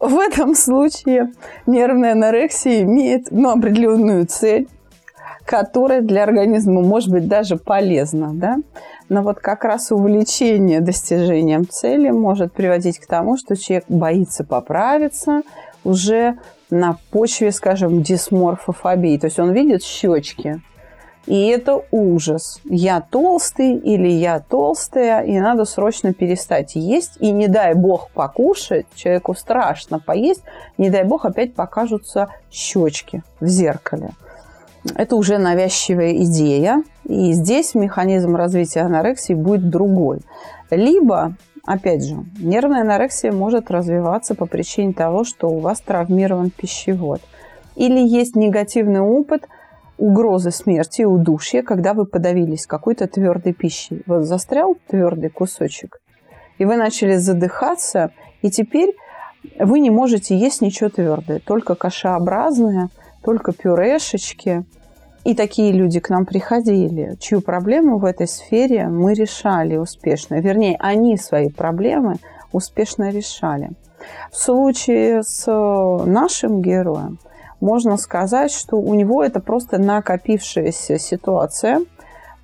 В 0.00 0.18
этом 0.18 0.54
случае 0.54 1.32
нервная 1.66 2.12
анорексия 2.12 2.82
имеет 2.82 3.30
ну, 3.30 3.50
определенную 3.50 4.26
цель, 4.26 4.66
которая 5.44 6.00
для 6.00 6.22
организма 6.22 6.80
может 6.80 7.10
быть 7.10 7.28
даже 7.28 7.56
полезна. 7.56 8.30
Да? 8.32 8.56
Но 9.10 9.22
вот 9.22 9.40
как 9.40 9.64
раз 9.64 9.90
увлечение 9.90 10.80
достижением 10.80 11.68
цели 11.68 12.10
может 12.10 12.52
приводить 12.52 13.00
к 13.00 13.06
тому, 13.06 13.36
что 13.36 13.56
человек 13.56 13.84
боится 13.88 14.44
поправиться 14.44 15.42
уже 15.82 16.38
на 16.70 16.96
почве, 17.10 17.50
скажем, 17.50 18.02
дисморфофобии. 18.02 19.18
То 19.18 19.26
есть 19.26 19.40
он 19.40 19.50
видит 19.50 19.82
щечки, 19.82 20.62
и 21.26 21.48
это 21.48 21.82
ужас. 21.90 22.60
Я 22.64 23.00
толстый 23.00 23.74
или 23.74 24.06
я 24.06 24.38
толстая, 24.38 25.24
и 25.24 25.40
надо 25.40 25.64
срочно 25.64 26.14
перестать 26.14 26.76
есть. 26.76 27.16
И 27.18 27.32
не 27.32 27.48
дай 27.48 27.74
бог 27.74 28.10
покушать, 28.10 28.86
человеку 28.94 29.34
страшно 29.34 29.98
поесть, 29.98 30.44
не 30.78 30.88
дай 30.88 31.02
бог 31.02 31.24
опять 31.24 31.54
покажутся 31.54 32.28
щечки 32.48 33.24
в 33.40 33.48
зеркале 33.48 34.10
это 34.94 35.16
уже 35.16 35.38
навязчивая 35.38 36.12
идея, 36.24 36.82
и 37.04 37.32
здесь 37.32 37.74
механизм 37.74 38.36
развития 38.36 38.80
анорексии 38.80 39.34
будет 39.34 39.68
другой. 39.68 40.20
Либо, 40.70 41.34
опять 41.66 42.04
же, 42.04 42.16
нервная 42.38 42.82
анорексия 42.82 43.32
может 43.32 43.70
развиваться 43.70 44.34
по 44.34 44.46
причине 44.46 44.92
того, 44.92 45.24
что 45.24 45.48
у 45.48 45.58
вас 45.58 45.80
травмирован 45.80 46.50
пищевод. 46.50 47.20
Или 47.76 48.00
есть 48.00 48.36
негативный 48.36 49.00
опыт 49.00 49.46
угрозы 49.98 50.50
смерти, 50.50 51.02
удушья, 51.02 51.62
когда 51.62 51.92
вы 51.92 52.06
подавились 52.06 52.66
какой-то 52.66 53.06
твердой 53.06 53.52
пищей. 53.52 54.02
Вот 54.06 54.22
застрял 54.22 54.76
твердый 54.88 55.28
кусочек, 55.28 56.00
и 56.56 56.64
вы 56.64 56.76
начали 56.76 57.16
задыхаться, 57.16 58.12
и 58.40 58.50
теперь 58.50 58.94
вы 59.58 59.80
не 59.80 59.90
можете 59.90 60.36
есть 60.38 60.62
ничего 60.62 60.88
твердое, 60.88 61.38
только 61.38 61.74
кашеобразное– 61.74 62.88
только 63.22 63.52
пюрешечки. 63.52 64.64
И 65.24 65.34
такие 65.34 65.72
люди 65.72 66.00
к 66.00 66.08
нам 66.08 66.24
приходили, 66.24 67.16
чью 67.20 67.42
проблему 67.42 67.98
в 67.98 68.06
этой 68.06 68.26
сфере 68.26 68.86
мы 68.88 69.12
решали 69.12 69.76
успешно. 69.76 70.40
Вернее, 70.40 70.76
они 70.78 71.18
свои 71.18 71.50
проблемы 71.50 72.16
успешно 72.52 73.10
решали. 73.10 73.70
В 74.32 74.36
случае 74.36 75.22
с 75.22 75.46
нашим 76.06 76.62
героем 76.62 77.18
можно 77.60 77.98
сказать, 77.98 78.50
что 78.50 78.76
у 78.76 78.94
него 78.94 79.22
это 79.22 79.40
просто 79.40 79.78
накопившаяся 79.78 80.98
ситуация 80.98 81.80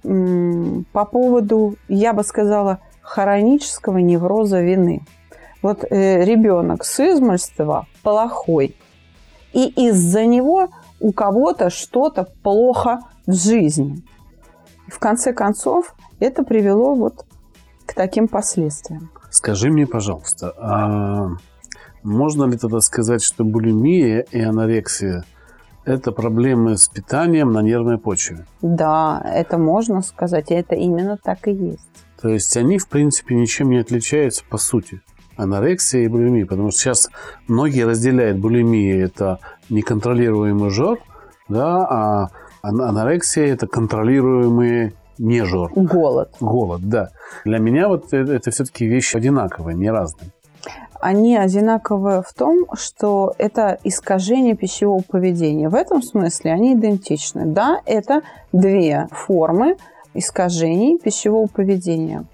по 0.02 1.04
поводу, 1.04 1.76
я 1.88 2.12
бы 2.12 2.22
сказала, 2.22 2.80
хронического 3.00 3.98
невроза 3.98 4.60
вины. 4.60 5.02
Вот 5.62 5.84
э, 5.84 6.24
ребенок 6.24 6.84
с 6.84 7.00
измольства 7.00 7.86
плохой, 8.02 8.76
и 9.56 9.88
из-за 9.88 10.26
него 10.26 10.68
у 11.00 11.12
кого-то 11.12 11.70
что-то 11.70 12.28
плохо 12.42 13.00
в 13.26 13.32
жизни. 13.32 14.02
В 14.86 14.98
конце 14.98 15.32
концов, 15.32 15.94
это 16.20 16.44
привело 16.44 16.94
вот 16.94 17.24
к 17.86 17.94
таким 17.94 18.28
последствиям. 18.28 19.10
Скажи 19.30 19.70
мне, 19.70 19.86
пожалуйста, 19.86 20.52
а 20.58 21.30
можно 22.02 22.44
ли 22.44 22.58
тогда 22.58 22.80
сказать, 22.80 23.22
что 23.22 23.44
булимия 23.44 24.26
и 24.30 24.40
анорексия– 24.42 25.24
это 25.86 26.12
проблемы 26.12 26.76
с 26.76 26.88
питанием 26.88 27.52
на 27.52 27.62
нервной 27.62 27.96
почве? 27.96 28.44
Да, 28.60 29.22
это 29.24 29.56
можно 29.56 30.02
сказать, 30.02 30.50
и 30.50 30.54
это 30.54 30.74
именно 30.74 31.16
так 31.16 31.48
и 31.48 31.52
есть. 31.52 31.88
То 32.20 32.28
есть 32.28 32.56
они, 32.58 32.78
в 32.78 32.88
принципе, 32.88 33.34
ничем 33.34 33.70
не 33.70 33.78
отличаются 33.78 34.44
по 34.50 34.58
сути? 34.58 35.00
анорексия 35.36 36.02
и 36.02 36.08
булимия, 36.08 36.46
потому 36.46 36.70
что 36.70 36.80
сейчас 36.80 37.10
многие 37.46 37.86
разделяют 37.86 38.38
булимию 38.38 39.04
это 39.04 39.38
неконтролируемый 39.70 40.70
жор, 40.70 40.98
да, 41.48 41.86
а 41.86 42.28
анорексия 42.62 43.46
это 43.46 43.66
контролируемый 43.66 44.94
не 45.18 45.44
жор. 45.44 45.72
Голод. 45.74 46.34
Голод, 46.40 46.82
да. 46.82 47.10
Для 47.44 47.58
меня 47.58 47.88
вот 47.88 48.12
это, 48.12 48.32
это 48.32 48.50
все-таки 48.50 48.86
вещи 48.86 49.16
одинаковые, 49.16 49.76
не 49.76 49.90
разные. 49.90 50.30
Они 51.00 51.36
одинаковые 51.36 52.22
в 52.22 52.32
том, 52.32 52.66
что 52.74 53.34
это 53.38 53.78
искажение 53.84 54.56
пищевого 54.56 55.02
поведения. 55.02 55.68
В 55.68 55.74
этом 55.74 56.02
смысле 56.02 56.52
они 56.52 56.74
идентичны. 56.74 57.46
Да, 57.46 57.80
это 57.86 58.22
две 58.52 59.08
формы 59.12 59.76
искажений 60.14 60.98
пищевого 60.98 61.46
поведения 61.46 62.24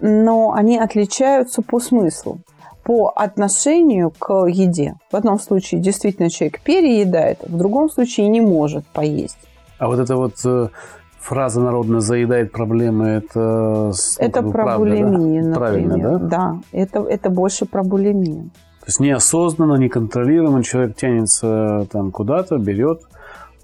но 0.00 0.52
они 0.52 0.78
отличаются 0.78 1.62
по 1.62 1.80
смыслу, 1.80 2.40
по 2.84 3.12
отношению 3.16 4.10
к 4.10 4.46
еде. 4.46 4.94
В 5.10 5.16
одном 5.16 5.40
случае 5.40 5.80
действительно 5.80 6.30
человек 6.30 6.60
переедает, 6.60 7.38
в 7.42 7.56
другом 7.56 7.90
случае 7.90 8.28
не 8.28 8.40
может 8.40 8.86
поесть. 8.86 9.38
А 9.78 9.88
вот 9.88 9.98
это 9.98 10.16
вот 10.16 10.34
э, 10.44 10.68
фраза 11.18 11.60
народная 11.60 12.00
«заедает 12.00 12.52
проблемы»– 12.52 13.06
это... 13.08 13.92
Это 14.18 14.42
ну, 14.42 14.52
про 14.52 14.64
правда, 14.64 14.78
булимию, 14.78 15.44
да? 15.44 15.54
Правильно, 15.54 15.98
да? 15.98 16.18
Да, 16.18 16.58
это, 16.72 17.00
это 17.00 17.30
больше 17.30 17.64
про 17.64 17.82
булимию. 17.82 18.50
То 18.80 18.88
есть 18.88 19.00
неосознанно, 19.00 19.76
неконтролируемо 19.76 20.62
человек 20.62 20.96
тянется 20.96 21.86
там 21.90 22.12
куда-то, 22.12 22.58
берет, 22.58 23.00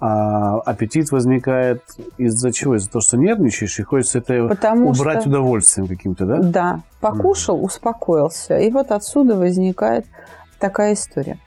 а 0.00 0.60
аппетит 0.60 1.12
возникает 1.12 1.82
из-за 2.16 2.52
чего? 2.52 2.76
Из-за 2.76 2.90
того, 2.90 3.02
что 3.02 3.18
нервничаешь 3.18 3.78
и 3.78 3.82
хочется 3.82 4.18
это 4.18 4.48
Потому 4.48 4.90
убрать 4.90 5.20
что... 5.20 5.28
удовольствием 5.28 5.88
каким-то, 5.88 6.24
да? 6.24 6.38
Да. 6.38 6.80
Покушал, 7.00 7.58
mm. 7.58 7.64
успокоился. 7.64 8.58
И 8.58 8.70
вот 8.70 8.92
отсюда 8.92 9.36
возникает 9.36 10.06
такая 10.58 10.94
история. 10.94 11.38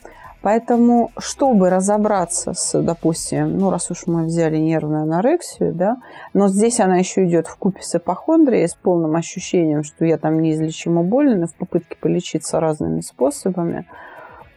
Поэтому, 0.43 1.11
чтобы 1.17 1.69
разобраться 1.69 2.53
с, 2.53 2.79
допустим, 2.79 3.57
ну, 3.57 3.71
раз 3.71 3.89
уж 3.89 4.07
мы 4.07 4.25
взяли 4.25 4.57
нервную 4.57 5.03
анорексию, 5.03 5.73
да, 5.73 5.95
но 6.33 6.49
здесь 6.49 6.81
она 6.81 6.97
еще 6.97 7.25
идет 7.25 7.47
в 7.47 7.55
купе 7.55 7.81
с 7.81 7.95
эпохондрией, 7.95 8.67
с 8.67 8.75
полным 8.75 9.15
ощущением, 9.15 9.83
что 9.83 10.03
я 10.03 10.17
там 10.17 10.41
неизлечимо 10.41 11.01
болен, 11.01 11.43
и 11.43 11.47
в 11.47 11.55
попытке 11.55 11.95
полечиться 11.95 12.59
разными 12.59 12.99
способами, 12.99 13.87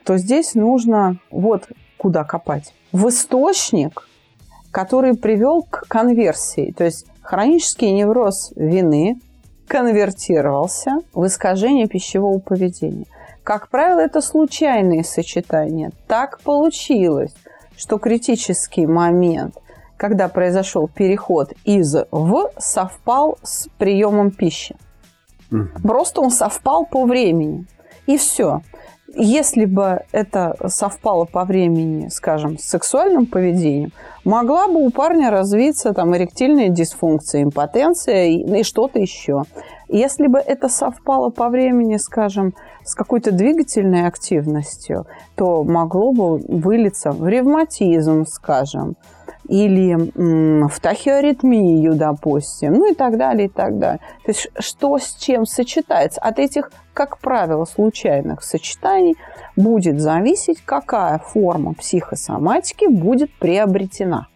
то 0.04 0.18
здесь 0.18 0.54
нужно 0.54 1.18
вот 1.30 1.68
куда 1.96 2.24
копать 2.24 2.72
в 2.92 3.09
источник, 3.09 4.09
который 4.70 5.16
привел 5.16 5.62
к 5.62 5.85
конверсии. 5.88 6.72
То 6.76 6.85
есть 6.85 7.06
хронический 7.22 7.92
невроз 7.92 8.52
вины 8.56 9.20
конвертировался 9.68 10.98
в 11.12 11.26
искажение 11.26 11.87
пищевого 11.88 12.38
поведения. 12.38 13.06
Как 13.42 13.68
правило, 13.68 14.00
это 14.00 14.20
случайные 14.20 15.04
сочетания. 15.04 15.92
Так 16.09 16.40
получилось, 16.40 17.35
что 17.76 17.98
критический 17.98 18.87
момент, 18.87 19.56
когда 19.96 20.28
произошел 20.28 20.88
переход 20.88 21.52
из 21.64 21.94
в, 22.11 22.50
совпал 22.59 23.38
с 23.42 23.68
приемом 23.78 24.30
пищи. 24.30 24.76
Просто 25.82 26.20
он 26.20 26.30
совпал 26.30 26.87
по 26.87 27.04
времени. 27.04 27.66
И 28.06 28.16
все. 28.18 28.62
Если 29.18 29.64
бы 29.64 30.00
это 30.12 30.55
совпало 30.66 31.24
по 31.24 31.46
времени, 31.46 32.09
скажем, 32.09 32.59
с 32.59 32.64
сексуальным 32.64 33.24
поведением, 33.24 33.92
могла 34.24 34.68
бы 34.68 34.85
у 34.85 34.90
парня 34.90 35.31
развиться 35.31 35.94
там 35.94 36.14
эректильная 36.14 36.68
дисфункция, 36.68 37.42
импотенция 37.42 38.26
и, 38.26 38.61
и 38.61 38.62
что-то 38.62 38.98
еще. 38.98 39.44
Если 39.88 40.26
бы 40.26 40.38
это 40.38 40.68
совпало 40.68 41.31
по 41.31 41.48
времени, 41.48 41.96
скажем, 41.96 42.52
с 42.85 42.94
какой-то 42.94 43.33
двигательной 43.33 44.07
активностью, 44.07 45.07
то 45.35 45.64
могло 45.64 46.12
бы 46.12 46.37
вылиться 46.46 47.11
в 47.11 47.26
ревматизм, 47.26 48.26
скажем, 48.26 48.96
или 49.48 49.94
в 50.66 50.80
тахиаритмию, 50.80 51.94
допустим, 51.94 52.74
ну 52.74 52.92
и 52.92 52.94
так 52.94 53.16
далее, 53.16 53.46
и 53.46 53.50
так 53.50 53.78
далее. 53.78 54.00
То 54.24 54.32
есть 54.32 54.48
что 54.59 54.98
с 54.98 55.14
чем 55.14 55.46
сочетается? 55.46 56.20
От 56.20 56.38
этих, 56.38 56.70
как 56.92 57.18
правило, 57.18 57.64
случайных 57.64 58.42
сочетаний 58.42 59.16
будет 59.56 60.00
зависеть, 60.00 60.61
какая 60.64 61.18
форма 61.18 61.74
психосоматики 61.74 62.87
будет 62.87 63.32
приобретена. 63.38 64.28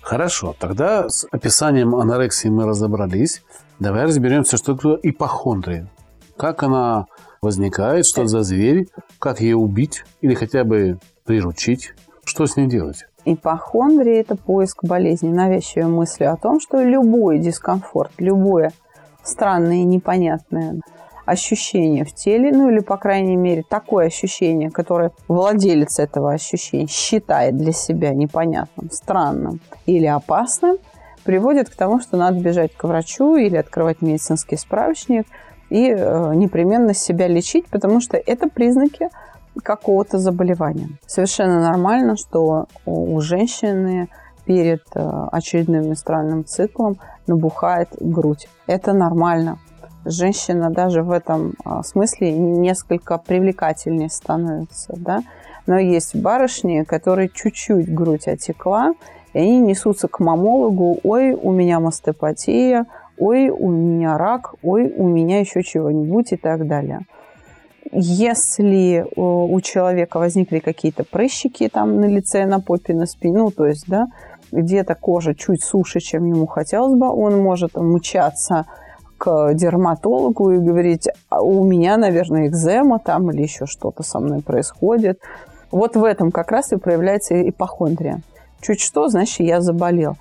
Хорошо, 0.00 0.54
тогда 0.58 1.08
с 1.08 1.26
описанием 1.30 1.94
анорексии 1.94 2.48
мы 2.48 2.64
разобрались. 2.64 3.42
Давай 3.80 4.04
разберемся, 4.04 4.56
что 4.56 4.74
такое 4.74 4.98
ипохондрия. 5.02 5.88
Как 6.36 6.62
она 6.62 7.06
возникает 7.42 8.06
что 8.06 8.26
за 8.26 8.42
зверь, 8.42 8.88
как 9.18 9.40
ее 9.40 9.56
убить 9.56 10.04
или 10.20 10.34
хотя 10.34 10.64
бы 10.64 10.98
приручить, 11.24 11.94
что 12.24 12.46
с 12.46 12.56
ней 12.56 12.66
делать? 12.66 13.06
Ипохондрия– 13.26 14.20
это 14.22 14.36
поиск 14.36 14.84
болезни, 14.84 15.28
навязчивые 15.28 15.88
мысли 15.88 16.24
о 16.24 16.36
том, 16.36 16.60
что 16.60 16.80
любой 16.80 17.40
дискомфорт, 17.40 18.12
любое 18.18 18.72
странное 19.24 19.78
и 19.78 19.84
непонятное 19.84 20.80
ощущение 21.24 22.04
в 22.04 22.14
теле, 22.14 22.52
ну 22.52 22.70
или, 22.70 22.78
по 22.78 22.96
крайней 22.96 23.34
мере, 23.34 23.64
такое 23.68 24.06
ощущение, 24.06 24.70
которое 24.70 25.10
владелец 25.26 25.98
этого 25.98 26.32
ощущения 26.32 26.86
считает 26.86 27.56
для 27.56 27.72
себя 27.72 28.14
непонятным, 28.14 28.90
странным 28.92 29.60
или 29.86 30.06
опасным, 30.06 30.76
приводит 31.24 31.68
к 31.68 31.74
тому, 31.74 32.00
что 32.00 32.16
надо 32.16 32.38
бежать 32.38 32.76
к 32.76 32.84
врачу 32.84 33.34
или 33.34 33.56
открывать 33.56 34.02
медицинский 34.02 34.56
справочник 34.56 35.26
и 35.68 35.90
э, 35.90 36.34
непременно 36.36 36.94
себя 36.94 37.26
лечить, 37.26 37.66
потому 37.66 38.00
что 38.00 38.16
это 38.16 38.48
признаки 38.48 39.10
какого-то 39.62 40.18
заболевания. 40.18 40.88
Совершенно 41.06 41.60
нормально, 41.60 42.16
что 42.16 42.66
у 42.84 43.20
женщины 43.20 44.08
перед 44.44 44.82
э, 44.94 45.26
очередным 45.32 45.88
менструальным 45.88 46.44
циклом 46.44 46.96
набухает 47.26 47.88
грудь. 48.00 48.48
Это 48.66 48.92
нормально. 48.92 49.58
Женщина 50.04 50.70
даже 50.70 51.02
в 51.02 51.10
этом 51.10 51.54
э, 51.64 51.82
смысле 51.84 52.32
несколько 52.32 53.18
привлекательнее 53.18 54.08
становится. 54.08 54.94
Да? 54.96 55.22
Но 55.66 55.78
есть 55.78 56.14
барышни, 56.14 56.84
которые 56.84 57.28
чуть-чуть 57.28 57.92
грудь 57.92 58.28
отекла, 58.28 58.94
и 59.32 59.38
они 59.38 59.58
несутся 59.58 60.06
к 60.08 60.20
мамологу, 60.20 60.98
ой, 61.02 61.32
у 61.32 61.50
меня 61.50 61.80
мастопатия, 61.80 62.86
ой, 63.18 63.50
у 63.50 63.68
меня 63.68 64.16
рак, 64.16 64.54
ой, 64.62 64.94
у 64.96 65.06
меня 65.08 65.40
еще 65.40 65.62
чего-нибудь 65.62 66.32
и 66.32 66.36
так 66.36 66.66
далее. 66.66 67.00
Если 67.92 68.98
э, 68.98 69.04
у 69.16 69.60
человека 69.60 70.18
возникли 70.18 70.58
какие-то 70.58 71.04
прыщики 71.04 71.68
там 71.68 72.00
на 72.00 72.06
лице, 72.06 72.46
на 72.46 72.60
попе, 72.60 72.94
на 72.94 73.06
спине, 73.06 73.38
ну, 73.38 73.50
то 73.50 73.66
есть, 73.66 73.84
да, 73.86 74.08
где-то 74.50 74.94
кожа 74.94 75.34
чуть 75.34 75.62
суше, 75.62 76.00
чем 76.00 76.24
ему 76.24 76.46
хотелось 76.46 76.98
бы, 76.98 77.08
он 77.08 77.38
может 77.38 77.76
мчаться 77.76 78.66
к 79.18 79.54
дерматологу 79.54 80.50
и 80.52 80.58
говорить, 80.58 81.08
«А 81.28 81.40
у 81.42 81.64
меня, 81.64 81.96
наверное, 81.96 82.48
экзема 82.48 82.98
там 82.98 83.30
или 83.30 83.42
еще 83.42 83.66
что-то 83.66 84.02
со 84.02 84.20
мной 84.20 84.42
происходит. 84.42 85.20
Вот 85.70 85.96
в 85.96 86.04
этом 86.04 86.30
как 86.30 86.50
раз 86.50 86.72
и 86.72 86.76
проявляется 86.76 87.48
ипохондрия. 87.48 88.20
Чуть 88.60 88.80
что, 88.80 89.08
значит, 89.08 89.40
я 89.40 89.60
заболел. 89.60 90.16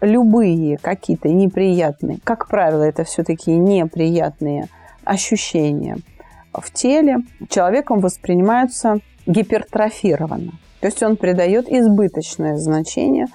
Любые 0.00 0.78
какие-то 0.78 1.28
неприятные, 1.28 2.18
как 2.24 2.48
правило, 2.48 2.82
это 2.82 3.04
все-таки 3.04 3.56
неприятные 3.56 4.68
ощущения– 5.04 5.98
в 6.54 6.72
теле 6.72 7.18
человеком 7.48 8.00
воспринимаются 8.00 8.98
гипертрофированно. 9.26 10.52
То 10.80 10.86
есть 10.86 11.02
он 11.02 11.16
придает 11.16 11.68
избыточное 11.68 12.56
значение 12.56 13.26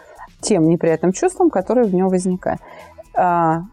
тем 0.42 0.68
неприятным 0.68 1.12
чувствам, 1.12 1.50
которые 1.50 1.88
в 1.88 1.94
нем 1.94 2.10
возникают. 2.10 2.62
А, 3.16 3.64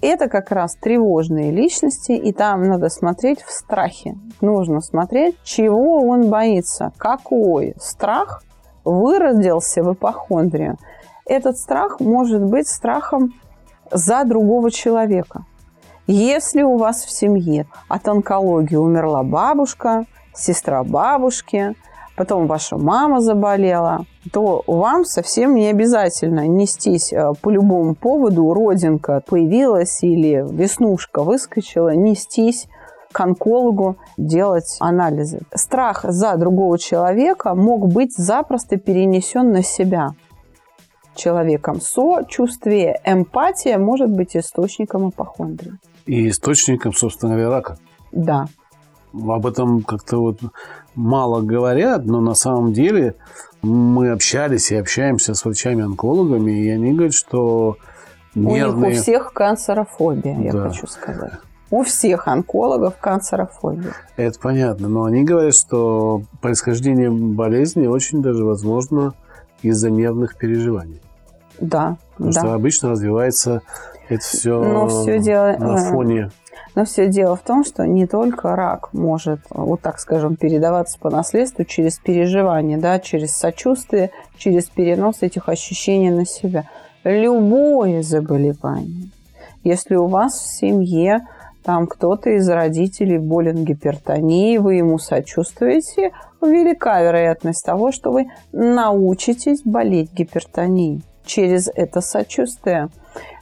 это 0.00 0.28
как 0.28 0.50
раз 0.50 0.76
тревожные 0.76 1.50
личности, 1.50 2.12
и 2.12 2.32
там 2.32 2.62
надо 2.62 2.88
смотреть 2.88 3.42
в 3.42 3.50
страхе. 3.50 4.16
Нужно 4.40 4.80
смотреть, 4.80 5.36
чего 5.42 6.06
он 6.06 6.28
боится, 6.28 6.92
какой 6.98 7.74
страх 7.80 8.42
выродился 8.84 9.82
в 9.82 9.94
ипохондрию. 9.94 10.76
Этот 11.26 11.56
страх 11.56 12.00
может 12.00 12.44
быть 12.44 12.68
страхом 12.68 13.32
за 13.90 14.24
другого 14.24 14.70
человека– 14.70 15.46
если 16.06 16.62
у 16.62 16.76
вас 16.76 17.04
в 17.04 17.10
семье 17.10 17.66
от 17.88 18.08
онкологии 18.08 18.76
умерла 18.76 19.22
бабушка, 19.22 20.04
сестра 20.34 20.84
бабушки, 20.84 21.74
потом 22.16 22.46
ваша 22.46 22.76
мама 22.76 23.20
заболела, 23.20 24.04
то 24.32 24.62
вам 24.66 25.04
совсем 25.04 25.54
не 25.54 25.68
обязательно 25.68 26.46
нестись 26.46 27.12
э, 27.12 27.32
по 27.40 27.50
любому 27.50 27.94
поводу, 27.94 28.52
родинка 28.52 29.22
появилась 29.26 30.02
или 30.02 30.44
веснушка 30.50 31.22
выскочила, 31.22 31.94
нестись 31.94 32.68
к 33.10 33.20
онкологу 33.20 33.96
делать 34.18 34.76
анализы. 34.80 35.40
Страх 35.54 36.04
за 36.06 36.36
другого 36.36 36.78
человека 36.78 37.54
мог 37.54 37.88
быть 37.88 38.14
запросто 38.14 38.76
перенесен 38.76 39.52
на 39.52 39.62
себя 39.62 40.10
человеком. 41.14 41.80
Сочувствие, 41.80 43.00
эмпатия 43.04 43.78
может 43.78 44.10
быть 44.10 44.36
источником 44.36 45.10
ипохондрии 45.10 45.78
и 46.06 46.28
источником, 46.28 46.92
собственно 46.92 47.32
говоря, 47.32 47.50
рака. 47.50 47.78
Да. 48.12 48.46
Об 49.12 49.46
этом 49.46 49.82
как-то 49.82 50.18
вот 50.18 50.40
мало 50.94 51.40
говорят, 51.42 52.04
но 52.04 52.20
на 52.20 52.34
самом 52.34 52.72
деле 52.72 53.14
мы 53.62 54.10
общались 54.10 54.70
и 54.70 54.76
общаемся 54.76 55.34
с 55.34 55.44
врачами-онкологами, 55.44 56.52
и 56.52 56.68
они 56.68 56.92
говорят, 56.92 57.14
что 57.14 57.76
нервные... 58.34 58.90
У 58.90 58.90
них 58.90 58.98
у 58.98 59.02
всех 59.02 59.32
канцерофобия, 59.32 60.38
я 60.38 60.52
да. 60.52 60.68
хочу 60.68 60.86
сказать. 60.86 61.32
У 61.70 61.82
всех 61.82 62.28
онкологов 62.28 62.98
канцерофобия. 62.98 63.94
Это 64.16 64.38
понятно, 64.38 64.88
но 64.88 65.04
они 65.04 65.24
говорят, 65.24 65.54
что 65.54 66.22
происхождение 66.40 67.10
болезни 67.10 67.86
очень 67.86 68.22
даже 68.22 68.44
возможно 68.44 69.14
из-за 69.62 69.90
нервных 69.90 70.36
переживаний. 70.36 71.00
Да. 71.58 71.96
Потому 72.12 72.32
да. 72.32 72.40
что 72.40 72.54
обычно 72.54 72.90
развивается 72.90 73.62
это 74.08 74.22
все, 74.22 74.62
но 74.62 74.88
все 74.88 75.18
дело, 75.18 75.56
на 75.58 75.76
фоне... 75.76 76.30
Но 76.74 76.84
все 76.84 77.08
дело 77.08 77.36
в 77.36 77.42
том, 77.42 77.64
что 77.64 77.86
не 77.86 78.06
только 78.06 78.56
рак 78.56 78.92
может, 78.92 79.40
вот 79.50 79.80
так 79.80 80.00
скажем, 80.00 80.34
передаваться 80.34 80.98
по 80.98 81.08
наследству 81.08 81.64
через 81.64 81.98
переживание, 81.98 82.78
да, 82.78 82.98
через 82.98 83.36
сочувствие, 83.36 84.10
через 84.36 84.64
перенос 84.64 85.22
этих 85.22 85.48
ощущений 85.48 86.10
на 86.10 86.26
себя. 86.26 86.64
Любое 87.04 88.02
заболевание. 88.02 89.10
Если 89.62 89.94
у 89.94 90.06
вас 90.06 90.34
в 90.34 90.58
семье 90.58 91.20
там 91.62 91.86
кто-то 91.86 92.30
из 92.30 92.48
родителей 92.48 93.18
болен 93.18 93.64
гипертонией, 93.64 94.58
вы 94.58 94.74
ему 94.74 94.98
сочувствуете, 94.98 96.10
велика 96.42 97.00
вероятность 97.02 97.64
того, 97.64 97.92
что 97.92 98.10
вы 98.10 98.26
научитесь 98.52 99.62
болеть 99.64 100.12
гипертонией 100.12 101.02
через 101.24 101.68
это 101.74 102.00
сочувствие. 102.00 102.88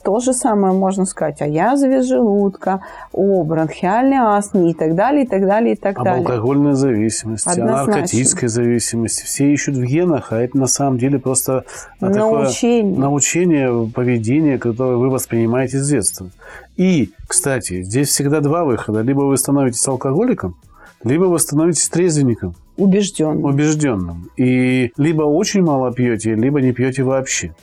То 0.04 0.18
же 0.18 0.32
самое 0.32 0.74
можно 0.74 1.06
сказать 1.06 1.40
о 1.40 1.46
язве 1.46 2.02
желудка, 2.02 2.82
о 3.12 3.42
бронхиальной 3.44 4.18
астме 4.18 4.72
и 4.72 4.74
так 4.74 4.94
далее, 4.94 5.24
и 5.24 5.26
так 5.28 5.46
далее, 5.46 5.74
и 5.74 5.76
так 5.76 5.96
Об 5.98 6.04
далее. 6.04 6.26
алкогольной 6.26 6.74
зависимости, 6.74 7.48
Однозначно. 7.48 7.82
о 7.82 7.86
наркотической 7.86 8.48
зависимости. 8.48 9.24
Все 9.24 9.52
ищут 9.52 9.76
в 9.76 9.82
генах, 9.84 10.32
а 10.32 10.40
это 10.40 10.58
на 10.58 10.66
самом 10.66 10.98
деле 10.98 11.18
просто 11.18 11.64
научение. 12.00 12.82
такое 12.82 13.00
научение 13.00 13.90
поведения, 13.94 14.58
которое 14.58 14.96
вы 14.96 15.08
воспринимаете 15.08 15.78
с 15.78 15.88
детства. 15.88 16.28
И, 16.76 17.12
кстати, 17.28 17.82
здесь 17.82 18.08
всегда 18.08 18.40
два 18.40 18.64
выхода. 18.64 19.00
Либо 19.02 19.20
вы 19.20 19.36
становитесь 19.36 19.86
алкоголиком, 19.86 20.56
либо 21.04 21.24
вы 21.24 21.38
становитесь 21.38 21.88
трезвенником. 21.88 22.54
Убежденным. 22.76 23.44
Убежденным. 23.44 24.30
И 24.36 24.92
либо 24.96 25.22
очень 25.22 25.62
мало 25.62 25.92
пьете, 25.92 26.34
либо 26.34 26.60
не 26.60 26.72
пьете 26.72 27.04
вообще 27.04 27.54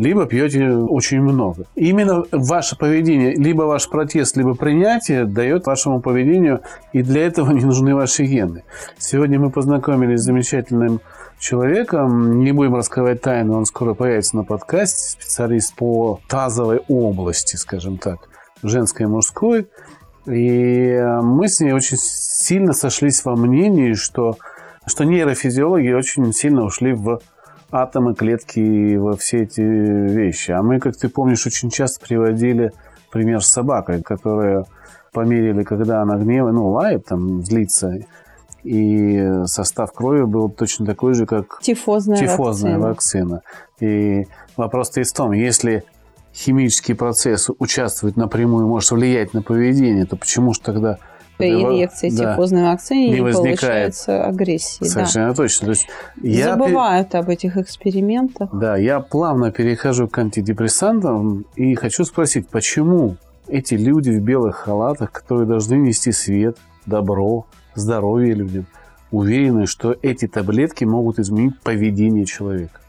либо 0.00 0.24
пьете 0.24 0.66
очень 0.70 1.20
много. 1.20 1.66
Именно 1.74 2.24
ваше 2.32 2.76
поведение, 2.76 3.34
либо 3.34 3.64
ваш 3.64 3.88
протест, 3.90 4.34
либо 4.34 4.54
принятие 4.54 5.26
дает 5.26 5.66
вашему 5.66 6.00
поведению, 6.00 6.62
и 6.94 7.02
для 7.02 7.26
этого 7.26 7.52
не 7.52 7.66
нужны 7.66 7.94
ваши 7.94 8.24
гены. 8.24 8.64
Сегодня 8.96 9.38
мы 9.38 9.50
познакомились 9.50 10.20
с 10.20 10.24
замечательным 10.24 11.02
человеком, 11.38 12.42
не 12.42 12.52
будем 12.52 12.76
раскрывать 12.76 13.20
тайну, 13.20 13.58
он 13.58 13.66
скоро 13.66 13.92
появится 13.92 14.36
на 14.36 14.44
подкасте, 14.44 15.10
специалист 15.10 15.74
по 15.74 16.18
тазовой 16.28 16.80
области, 16.88 17.56
скажем 17.56 17.98
так, 17.98 18.20
женской 18.62 19.04
и 19.04 19.08
мужской. 19.08 19.68
И 20.26 20.98
мы 21.22 21.46
с 21.48 21.60
ней 21.60 21.72
очень 21.72 21.98
сильно 21.98 22.72
сошлись 22.72 23.22
во 23.22 23.36
мнении, 23.36 23.92
что, 23.92 24.38
что 24.86 25.04
нейрофизиологи 25.04 25.92
очень 25.92 26.32
сильно 26.32 26.64
ушли 26.64 26.94
в 26.94 27.20
атомы, 27.70 28.14
клетки 28.14 28.96
во 28.96 29.16
все 29.16 29.42
эти 29.42 29.60
вещи. 29.60 30.50
А 30.50 30.62
мы, 30.62 30.78
как 30.78 30.96
ты 30.96 31.08
помнишь, 31.08 31.46
очень 31.46 31.70
часто 31.70 32.04
приводили 32.04 32.72
пример 33.10 33.42
с 33.42 33.48
собакой, 33.48 34.02
которая 34.02 34.64
померили, 35.12 35.62
когда 35.62 36.02
она 36.02 36.16
гневает, 36.16 36.54
ну, 36.54 36.68
лает, 36.70 37.06
там, 37.06 37.42
злится, 37.42 37.98
и 38.62 39.42
состав 39.46 39.92
крови 39.92 40.24
был 40.24 40.50
точно 40.50 40.86
такой 40.86 41.14
же, 41.14 41.26
как 41.26 41.60
тифозная, 41.62 42.18
тифозная 42.18 42.78
вакцина. 42.78 43.40
вакцина. 43.40 43.42
И 43.80 44.26
вопрос-то 44.56 45.02
в 45.02 45.12
том, 45.12 45.32
если 45.32 45.84
химический 46.34 46.94
процесс 46.94 47.50
участвует 47.58 48.16
напрямую, 48.16 48.66
может 48.66 48.90
влиять 48.90 49.34
на 49.34 49.42
поведение, 49.42 50.04
то 50.04 50.16
почему 50.16 50.52
же 50.52 50.60
тогда 50.60 50.98
при 51.40 51.62
инъекции 51.62 52.10
да. 52.10 52.32
тифозной 52.32 52.62
вакцины 52.64 53.10
не, 53.10 53.20
не 53.20 53.32
получается 53.32 54.24
агрессии. 54.24 54.84
Совершенно 54.84 55.30
да. 55.30 55.34
точно. 55.34 55.66
То 55.66 55.70
есть 55.70 55.88
я 56.22 56.52
Забывают 56.52 57.14
об 57.14 57.28
этих 57.28 57.56
экспериментах. 57.56 58.50
Да, 58.52 58.76
я 58.76 59.00
плавно 59.00 59.50
перехожу 59.50 60.08
к 60.08 60.18
антидепрессантам 60.18 61.44
и 61.56 61.74
хочу 61.74 62.04
спросить, 62.04 62.48
почему 62.48 63.16
эти 63.48 63.74
люди 63.74 64.10
в 64.10 64.20
белых 64.20 64.56
халатах, 64.56 65.12
которые 65.12 65.46
должны 65.46 65.74
нести 65.74 66.12
свет, 66.12 66.56
добро, 66.86 67.46
здоровье 67.74 68.34
людям, 68.34 68.66
уверены, 69.10 69.66
что 69.66 69.96
эти 70.02 70.28
таблетки 70.28 70.84
могут 70.84 71.18
изменить 71.18 71.58
поведение 71.60 72.26
человека? 72.26 72.80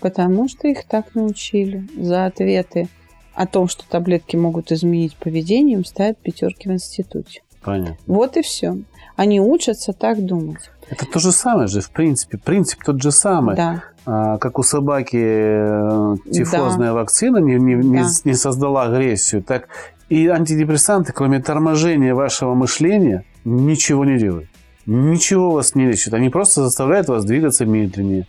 Потому 0.00 0.48
что 0.48 0.68
их 0.68 0.84
так 0.84 1.14
научили. 1.14 1.88
За 1.96 2.26
ответы 2.26 2.88
о 3.34 3.46
том, 3.46 3.68
что 3.68 3.88
таблетки 3.88 4.36
могут 4.36 4.72
изменить 4.72 5.16
поведение, 5.16 5.76
им 5.76 5.84
ставят 5.84 6.18
пятерки 6.18 6.68
в 6.68 6.72
институте. 6.72 7.42
Понятно. 7.62 7.96
Вот 8.06 8.36
и 8.36 8.42
все. 8.42 8.76
Они 9.16 9.40
учатся 9.40 9.92
так 9.92 10.24
думать. 10.24 10.70
Это 10.88 11.04
то 11.06 11.18
же 11.18 11.32
самое 11.32 11.66
же, 11.68 11.80
в 11.80 11.90
принципе. 11.90 12.38
Принцип 12.38 12.82
тот 12.84 13.02
же 13.02 13.10
самый. 13.10 13.56
Да. 13.56 13.82
А, 14.06 14.38
как 14.38 14.58
у 14.58 14.62
собаки 14.62 15.16
э, 15.20 16.16
тифозная 16.32 16.88
Да. 16.88 16.94
вакцина 16.94 17.38
не, 17.38 17.56
не- 17.56 18.00
Да. 18.02 18.08
не 18.24 18.34
создала 18.34 18.84
агрессию, 18.84 19.42
так 19.42 19.68
и 20.08 20.26
антидепрессанты, 20.28 21.12
кроме 21.12 21.40
торможения 21.40 22.14
вашего 22.14 22.54
мышления, 22.54 23.24
ничего 23.44 24.04
не 24.06 24.18
делают. 24.18 24.48
Ничего 24.86 25.50
вас 25.50 25.74
не 25.74 25.86
лечат. 25.86 26.14
Они 26.14 26.30
просто 26.30 26.62
заставляют 26.62 27.08
вас 27.08 27.24
двигаться 27.24 27.66
медленнее. 27.66 28.26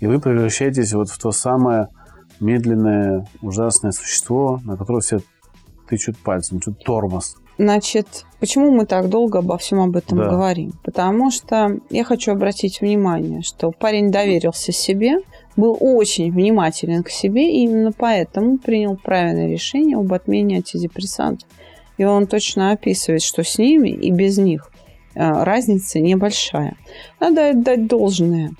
И 0.00 0.06
вы 0.06 0.18
превращаетесь 0.20 0.94
вот 0.94 1.10
в 1.10 1.18
то 1.18 1.30
самое 1.32 1.88
медленное, 2.40 3.26
ужасное 3.42 3.92
существо, 3.92 4.60
на 4.64 4.76
которое 4.76 5.00
все 5.00 5.20
тычут 5.88 6.16
пальцем, 6.18 6.60
тут 6.60 6.82
тормоз. 6.84 7.36
Значит, 7.58 8.24
почему 8.40 8.70
мы 8.70 8.86
так 8.86 9.08
долго 9.08 9.40
обо 9.40 9.58
всем 9.58 9.80
об 9.80 9.96
этом 9.96 10.18
Да. 10.18 10.28
говорим? 10.28 10.72
Потому 10.82 11.30
что 11.30 11.78
я 11.90 12.04
хочу 12.04 12.32
обратить 12.32 12.80
внимание, 12.80 13.42
что 13.42 13.70
парень 13.70 14.10
доверился 14.10 14.72
себе, 14.72 15.18
был 15.56 15.76
очень 15.78 16.32
внимателен 16.32 17.02
к 17.02 17.10
себе, 17.10 17.52
и 17.52 17.64
именно 17.64 17.92
поэтому 17.92 18.58
принял 18.58 18.96
правильное 18.96 19.48
решение 19.48 19.96
об 19.96 20.12
отмене 20.12 20.56
антидепрессантов. 20.56 21.48
И 21.98 22.04
он 22.04 22.26
точно 22.26 22.72
описывает, 22.72 23.22
что 23.22 23.44
с 23.44 23.58
ними 23.58 23.90
и 23.90 24.10
без 24.10 24.38
них 24.38 24.70
э, 25.14 25.44
разница 25.44 26.00
небольшая. 26.00 26.76
Надо 27.20 27.50
отдать 27.50 27.86
должное 27.86 28.52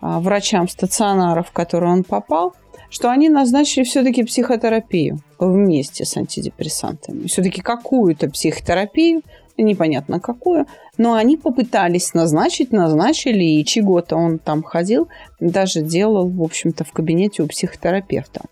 а, 0.00 0.20
врачам 0.20 0.68
стационаров, 0.68 1.48
в 1.48 1.52
которые 1.52 1.92
он 1.92 2.04
попал, 2.04 2.54
что 2.90 3.10
они 3.10 3.28
назначили 3.28 3.84
все-таки 3.84 4.24
психотерапию 4.24 5.18
вместе 5.38 6.04
с 6.04 6.16
антидепрессантами. 6.16 7.26
Все-таки 7.26 7.60
какую-то 7.60 8.30
психотерапию, 8.30 9.22
непонятно 9.56 10.20
какую, 10.20 10.66
но 10.98 11.14
они 11.14 11.36
попытались 11.36 12.14
назначить, 12.14 12.72
назначили, 12.72 13.44
и 13.44 13.64
чего-то 13.64 14.16
он 14.16 14.38
там 14.38 14.62
ходил, 14.62 15.08
даже 15.40 15.82
делал, 15.82 16.28
в 16.28 16.42
общем-то, 16.42 16.84
в 16.84 16.92
кабинете 16.92 17.42
у 17.42 17.46
психотерапевта. 17.46 18.42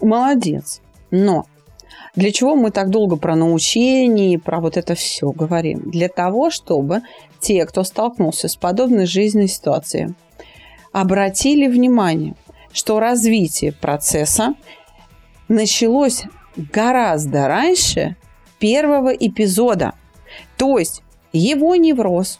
Молодец. 0.00 0.80
Но 1.10 1.46
для 2.14 2.32
чего 2.32 2.56
мы 2.56 2.70
так 2.70 2.90
долго 2.90 3.16
про 3.16 3.36
научение 3.36 4.38
про 4.38 4.60
вот 4.60 4.76
это 4.76 4.94
все 4.94 5.30
говорим? 5.30 5.90
Для 5.90 6.08
того, 6.08 6.50
чтобы 6.50 7.02
те, 7.40 7.64
кто 7.66 7.84
столкнулся 7.84 8.48
с 8.48 8.56
подобной 8.56 9.06
жизненной 9.06 9.48
ситуацией, 9.48 10.14
обратили 10.92 11.66
внимание, 11.66 12.34
что 12.76 13.00
развитие 13.00 13.72
процесса 13.72 14.54
началось 15.48 16.24
гораздо 16.56 17.48
раньше 17.48 18.16
первого 18.58 19.14
эпизода. 19.14 19.94
То 20.58 20.78
есть 20.78 21.02
его 21.32 21.74
невроз 21.74 22.38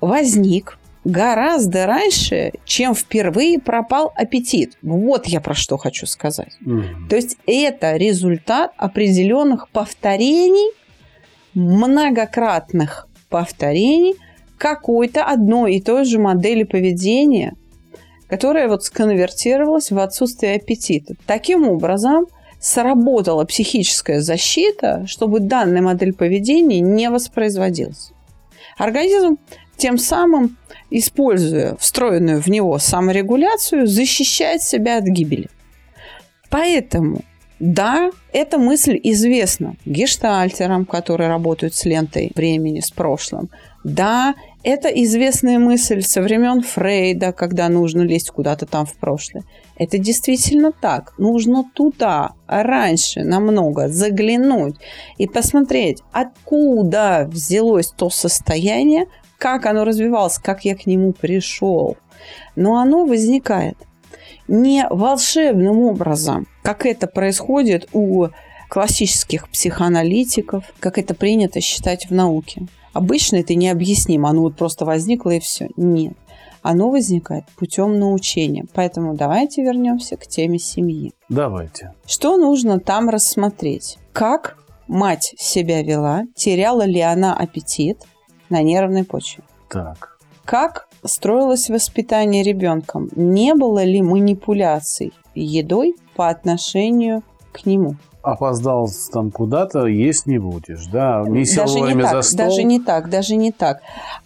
возник 0.00 0.80
гораздо 1.04 1.86
раньше, 1.86 2.54
чем 2.64 2.92
впервые 2.92 3.60
пропал 3.60 4.12
аппетит. 4.16 4.76
Вот 4.82 5.28
я 5.28 5.40
про 5.40 5.54
что 5.54 5.76
хочу 5.76 6.06
сказать. 6.06 6.56
Мгм. 6.58 7.06
То 7.08 7.14
есть 7.14 7.36
это 7.46 7.96
результат 7.96 8.72
определенных 8.76 9.68
повторений, 9.68 10.72
многократных 11.54 13.06
повторений 13.28 14.16
какой-то 14.58 15.24
одной 15.24 15.76
и 15.76 15.80
той 15.80 16.04
же 16.04 16.18
модели 16.18 16.64
поведения, 16.64 17.54
которая 18.32 18.66
вот 18.66 18.82
сконвертировалась 18.82 19.90
в 19.90 19.98
отсутствие 19.98 20.56
аппетита. 20.56 21.16
Таким 21.26 21.68
образом, 21.68 22.28
сработала 22.60 23.44
психическая 23.44 24.22
защита, 24.22 25.04
чтобы 25.06 25.40
данная 25.40 25.82
модель 25.82 26.14
поведения 26.14 26.80
не 26.80 27.10
воспроизводилась. 27.10 28.12
Организм 28.78 29.36
тем 29.76 29.98
самым, 29.98 30.56
используя 30.88 31.76
встроенную 31.76 32.40
в 32.40 32.46
него 32.46 32.78
саморегуляцию, 32.78 33.86
защищает 33.86 34.62
себя 34.62 34.96
от 34.96 35.04
гибели. 35.04 35.50
Поэтому, 36.48 37.20
да, 37.60 38.12
эта 38.32 38.56
мысль 38.56 38.98
известна 39.02 39.76
гештальтерам, 39.84 40.86
которые 40.86 41.28
работают 41.28 41.74
с 41.74 41.84
лентой 41.84 42.32
времени, 42.34 42.80
с 42.80 42.90
прошлым. 42.90 43.50
Да, 43.84 44.34
это 44.64 44.88
известная 44.88 45.58
мысль 45.58 46.02
со 46.02 46.22
времен 46.22 46.62
Фрейда, 46.62 47.32
когда 47.32 47.68
нужно 47.68 48.02
лезть 48.02 48.30
куда-то 48.30 48.66
там 48.66 48.86
в 48.86 48.94
прошлое. 48.94 49.44
Это 49.76 49.98
действительно 49.98 50.72
так. 50.72 51.14
Нужно 51.18 51.64
туда 51.74 52.32
раньше 52.46 53.24
намного 53.24 53.88
заглянуть 53.88 54.76
и 55.18 55.26
посмотреть, 55.26 56.02
откуда 56.12 57.28
взялось 57.30 57.88
то 57.88 58.10
состояние, 58.10 59.06
как 59.38 59.66
оно 59.66 59.84
развивалось, 59.84 60.38
как 60.38 60.64
я 60.64 60.76
к 60.76 60.86
нему 60.86 61.12
пришел. 61.12 61.96
Но 62.54 62.76
оно 62.76 63.04
возникает 63.04 63.76
не 64.46 64.86
волшебным 64.88 65.80
образом, 65.80 66.46
как 66.62 66.86
это 66.86 67.06
происходит 67.08 67.88
у 67.92 68.28
классических 68.68 69.48
психоаналитиков, 69.50 70.64
как 70.78 70.98
это 70.98 71.14
принято 71.14 71.60
считать 71.60 72.06
в 72.08 72.14
науке. 72.14 72.66
Обычно 72.92 73.36
это 73.36 73.54
необъяснимо, 73.54 74.28
оно 74.28 74.42
вот 74.42 74.56
просто 74.56 74.84
возникло 74.84 75.30
и 75.30 75.40
все. 75.40 75.68
Нет, 75.76 76.14
оно 76.62 76.90
возникает 76.90 77.44
путем 77.56 77.98
научения. 77.98 78.66
Поэтому 78.72 79.14
давайте 79.14 79.62
вернемся 79.62 80.16
к 80.16 80.26
теме 80.26 80.58
семьи. 80.58 81.12
Давайте. 81.28 81.94
Что 82.06 82.36
нужно 82.36 82.78
там 82.78 83.08
рассмотреть? 83.08 83.98
Как 84.12 84.58
мать 84.86 85.34
себя 85.38 85.82
вела, 85.82 86.24
теряла 86.34 86.84
ли 86.84 87.00
она 87.00 87.34
аппетит 87.36 87.98
на 88.48 88.62
нервной 88.62 89.04
почве? 89.04 89.42
Так. 89.68 90.18
Как 90.44 90.88
строилось 91.04 91.70
воспитание 91.70 92.42
ребенком? 92.42 93.08
Не 93.16 93.54
было 93.54 93.82
ли 93.82 94.02
манипуляций 94.02 95.12
едой 95.34 95.94
по 96.14 96.28
отношению 96.28 97.22
к 97.52 97.64
нему? 97.64 97.96
Опоздал 98.22 98.88
там 99.12 99.30
куда-то, 99.30 99.86
есть 99.86 100.26
не 100.26 100.38
будешь, 100.38 100.86
да? 100.86 101.24
Не 101.26 101.44
сел 101.44 101.64
даже 101.66 101.80
не 101.80 102.00
так, 102.02 102.12
за 102.12 102.22
стол. 102.22 102.46
даже 102.46 102.62
не 102.62 102.80
так, 102.80 103.10
даже 103.10 103.34
не 103.36 103.50
так. 103.52 103.80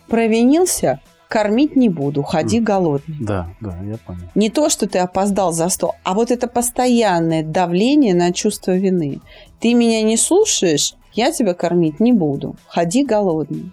Провинился, 0.07 1.01
кормить 1.29 1.77
не 1.77 1.89
буду, 1.89 2.23
ходи 2.23 2.61
голодный. 2.61 3.17
Да, 3.21 3.49
да, 3.61 3.77
я 3.83 3.97
понял. 4.07 4.21
Не 4.35 4.51
то, 4.51 4.69
что 4.69 4.87
ты 4.87 4.99
опоздал 4.99 5.53
за 5.53 5.69
стол, 5.71 5.95
а 6.05 6.15
вот 6.15 6.31
это 6.31 6.47
постоянное 6.47 7.43
давление 7.43 8.15
на 8.15 8.33
чувство 8.33 8.77
вины. 8.77 9.21
Ты 9.61 9.75
меня 9.75 10.03
не 10.03 10.17
слушаешь, 10.17 10.95
я 11.15 11.33
тебя 11.33 11.55
кормить 11.55 11.99
не 11.99 12.13
буду. 12.13 12.57
Ходи 12.69 13.05
голодный. 13.05 13.73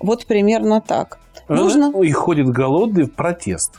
Вот 0.00 0.26
примерно 0.26 0.80
так. 0.80 1.18
Нужно- 1.48 1.92
И 2.02 2.10
ходит 2.12 2.48
голодный 2.48 3.04
в 3.04 3.12
протест. 3.14 3.72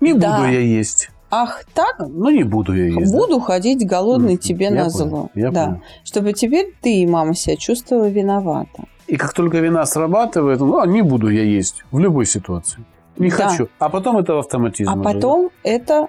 Не 0.00 0.14
Да. 0.14 0.38
буду 0.38 0.48
я 0.50 0.60
есть. 0.60 1.10
Ах, 1.34 1.64
так? 1.74 1.96
Ну, 1.98 2.28
не 2.28 2.44
буду 2.44 2.74
я 2.74 2.84
есть. 3.00 3.10
да. 3.10 3.18
Буду 3.18 3.40
ходить 3.40 3.86
голодный 3.86 4.34
Мгм. 4.34 4.38
тебе 4.38 4.66
Я 4.66 4.70
на 4.72 4.90
зло. 4.90 5.30
я 5.34 5.50
да. 5.50 5.64
понял. 5.64 5.80
Чтобы 6.04 6.34
теперь 6.34 6.74
ты 6.82 6.96
и 6.98 7.06
мама 7.06 7.34
себя 7.34 7.56
чувствовала 7.56 8.04
виновата. 8.08 8.84
И 9.06 9.16
как 9.16 9.32
только 9.32 9.58
вина 9.60 9.86
срабатывает, 9.86 10.60
ну, 10.60 10.78
а 10.78 10.86
не 10.86 11.00
буду 11.00 11.30
я 11.30 11.42
есть 11.42 11.84
в 11.90 11.98
любой 11.98 12.26
ситуации. 12.26 12.84
Не 13.16 13.30
Да. 13.30 13.48
хочу. 13.48 13.68
А 13.78 13.88
потом 13.88 14.18
это 14.18 14.38
автоматизм. 14.38 14.90
А 14.90 14.94
уже. 14.94 15.02
потом 15.02 15.50
это 15.62 16.08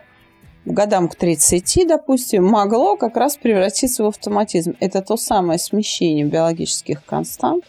годам 0.65 1.07
к 1.07 1.15
30, 1.15 1.85
допустим, 1.87 2.45
могло 2.45 2.97
как 2.97 3.15
раз 3.15 3.37
превратиться 3.37 4.03
в 4.03 4.07
автоматизм. 4.07 4.73
Это 4.81 5.01
то 5.01 5.15
самое 5.15 5.57
смещение 5.57 6.25
биологических 6.25 7.03
констант, 7.05 7.63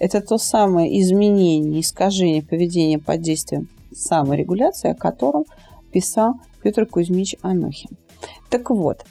это 0.00 0.20
то 0.20 0.38
самое 0.38 1.00
изменение, 1.00 1.80
искажение 1.80 2.42
поведения 2.42 2.98
под 2.98 3.20
действием 3.22 3.68
саморегуляции, 3.94 4.90
о 4.90 4.94
котором 4.94 5.44
писал 5.92 6.34
Петр 6.66 6.84
Кузьмич 6.84 7.36
Анохин. 7.42 7.96
Так 8.50 8.70
вот, 8.70 9.04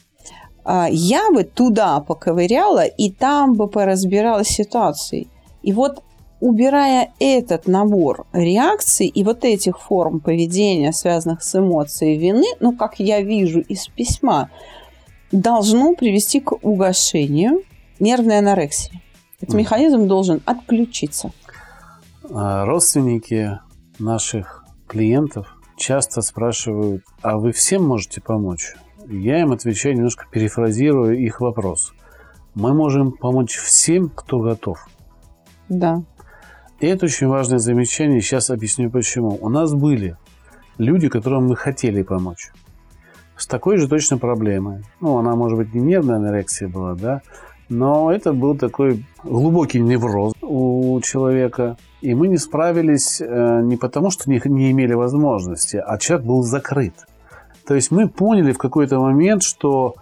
а, 0.65 0.89
я 0.91 1.31
бы 1.31 1.45
туда 1.45 2.01
поковыряла, 2.01 2.83
и 2.83 3.09
там 3.09 3.53
бы 3.53 3.69
поразбирала 3.69 4.43
ситуации. 4.43 5.29
И 5.63 5.71
вот 5.71 6.03
убирая 6.41 7.13
этот 7.17 7.65
набор 7.65 8.27
реакций 8.33 9.07
и 9.07 9.23
вот 9.23 9.45
этих 9.45 9.79
форм 9.79 10.19
поведения, 10.19 10.91
связанных 10.91 11.43
с 11.43 11.55
эмоцией 11.57 12.17
вины, 12.17 12.43
ну, 12.59 12.75
как 12.75 12.99
я 12.99 13.21
вижу 13.21 13.61
из 13.61 13.87
письма, 13.87 14.49
должно 15.31 15.95
привести 15.95 16.41
к 16.41 16.51
угошению 16.61 17.61
нервной 18.01 18.39
анорексии. 18.39 19.01
Этот 19.37 19.51
Мгм. 19.51 19.59
механизм 19.59 20.07
должен 20.09 20.41
отключиться. 20.43 21.31
А 22.29 22.65
Родственники 22.65 23.59
наших 23.97 24.65
клиентов 24.87 25.54
часто 25.75 26.21
спрашивают, 26.21 27.03
а 27.21 27.37
вы 27.37 27.51
всем 27.51 27.83
можете 27.83 28.21
помочь? 28.21 28.75
Я 29.07 29.41
им 29.41 29.51
отвечаю, 29.51 29.95
немножко 29.95 30.25
перефразируя 30.31 31.13
их 31.13 31.41
вопрос. 31.41 31.93
Мы 32.55 32.73
можем 32.73 33.11
помочь 33.11 33.55
всем, 33.57 34.09
кто 34.09 34.39
готов. 34.39 34.87
Да. 35.69 36.03
И 36.79 36.87
это 36.87 37.05
очень 37.05 37.27
важное 37.27 37.59
замечание. 37.59 38.21
Сейчас 38.21 38.49
объясню 38.49 38.89
почему. 38.89 39.37
У 39.39 39.49
нас 39.49 39.73
были 39.73 40.17
люди, 40.77 41.09
которым 41.09 41.47
мы 41.47 41.55
хотели 41.55 42.01
помочь. 42.01 42.51
С 43.37 43.47
такой 43.47 43.77
же 43.77 43.87
точно 43.87 44.17
проблемой. 44.17 44.83
Ну, 45.01 45.17
она, 45.17 45.35
может 45.35 45.57
быть, 45.57 45.73
не 45.73 45.81
нервная 45.81 46.17
анорексия 46.17 46.67
была, 46.67 46.95
да, 46.95 47.21
но 47.69 48.11
это 48.11 48.33
был 48.33 48.57
такой 48.57 49.05
глубокий 49.23 49.79
невроз 49.79 50.33
у 50.41 50.99
человека. 51.01 51.77
И 52.05 52.13
мы 52.13 52.27
не 52.27 52.37
справились 52.37 53.19
э, 53.19 53.61
не 53.63 53.77
потому, 53.77 54.11
что 54.11 54.29
не, 54.29 54.39
не 54.45 54.69
имели 54.69 54.93
возможности, 54.93 55.77
а 55.77 55.97
человек 55.97 56.27
был 56.27 56.43
закрыт. 56.43 56.93
То 57.65 57.73
есть 57.73 57.89
мы 57.89 58.07
поняли 58.07 58.51
в 58.51 58.59
какой-то 58.59 58.99
момент, 58.99 59.41
что 59.41 59.95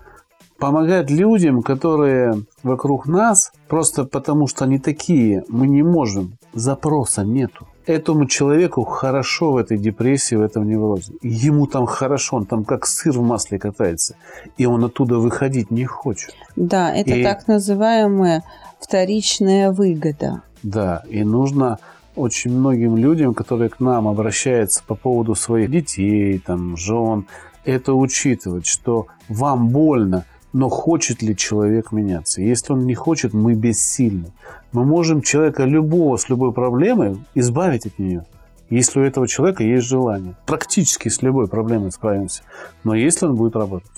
помогать 0.59 1.09
людям, 1.09 1.63
которые 1.63 2.43
вокруг 2.61 3.07
нас, 3.07 3.53
просто 3.69 4.03
потому 4.03 4.47
что 4.47 4.65
они 4.65 4.79
такие, 4.79 5.45
мы 5.47 5.65
не 5.65 5.81
можем. 5.81 6.37
Запроса 6.53 7.23
нету. 7.23 7.67
Этому 7.85 8.25
человеку 8.25 8.83
хорошо 8.83 9.53
в 9.53 9.57
этой 9.57 9.77
депрессии, 9.77 10.35
в 10.35 10.41
этом 10.41 10.67
неврозе. 10.67 11.13
Ему 11.21 11.67
там 11.67 11.85
хорошо, 11.85 12.35
он 12.35 12.45
там 12.45 12.65
как 12.65 12.85
сыр 12.85 13.17
в 13.17 13.23
масле 13.23 13.59
катается. 13.59 14.15
И 14.57 14.65
он 14.65 14.83
оттуда 14.83 15.19
выходить 15.19 15.71
не 15.71 15.85
хочет. 15.85 16.35
Да, 16.57 16.93
это 16.93 17.15
и... 17.15 17.23
так 17.23 17.47
называемая 17.47 18.43
вторичная 18.81 19.71
выгода. 19.71 20.41
Да, 20.63 21.03
и 21.09 21.23
нужно 21.23 21.79
очень 22.15 22.52
многим 22.52 22.97
людям, 22.97 23.34
которые 23.34 23.69
к 23.69 23.80
нам 23.80 24.08
обращаются 24.08 24.84
по 24.86 24.95
поводу 24.95 25.36
своих 25.36 25.71
детей, 25.71 26.39
там, 26.39 26.78
жен, 26.78 27.28
это 27.65 27.93
учитывать, 27.93 28.67
что 28.67 29.08
вам 29.30 29.69
больно, 29.69 30.26
но 30.52 30.69
хочет 30.69 31.21
ли 31.21 31.36
человек 31.36 31.91
меняться? 31.91 32.41
Если 32.41 32.73
он 32.73 32.86
не 32.86 32.93
хочет, 32.93 33.34
мы 33.34 33.56
бессильны. 33.56 34.32
Мы 34.71 34.86
можем 34.86 35.21
человека 35.21 35.63
любого 35.63 36.17
с 36.17 36.30
любой 36.30 36.54
проблемой 36.54 37.17
избавить 37.34 37.86
от 37.88 37.97
нее, 37.97 38.26
если 38.69 38.99
у 38.99 39.04
этого 39.04 39.28
человека 39.28 39.63
есть 39.63 39.86
желание. 39.86 40.36
Практически 40.45 41.10
с 41.10 41.21
любой 41.21 41.47
проблемой 41.47 41.91
справимся, 41.91 42.43
но 42.84 42.93
если 42.93 43.26
он 43.26 43.36
будет 43.36 43.56
работать. 43.56 43.91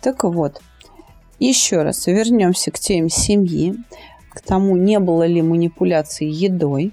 Так 0.00 0.24
вот, 0.24 0.62
еще 1.38 1.82
раз 1.82 2.06
вернемся 2.06 2.70
к 2.70 2.78
теме 2.78 3.10
семьи, 3.10 3.74
к 4.30 4.40
тому, 4.40 4.76
не 4.76 4.98
было 4.98 5.26
ли 5.26 5.42
манипуляции 5.42 6.26
едой, 6.26 6.92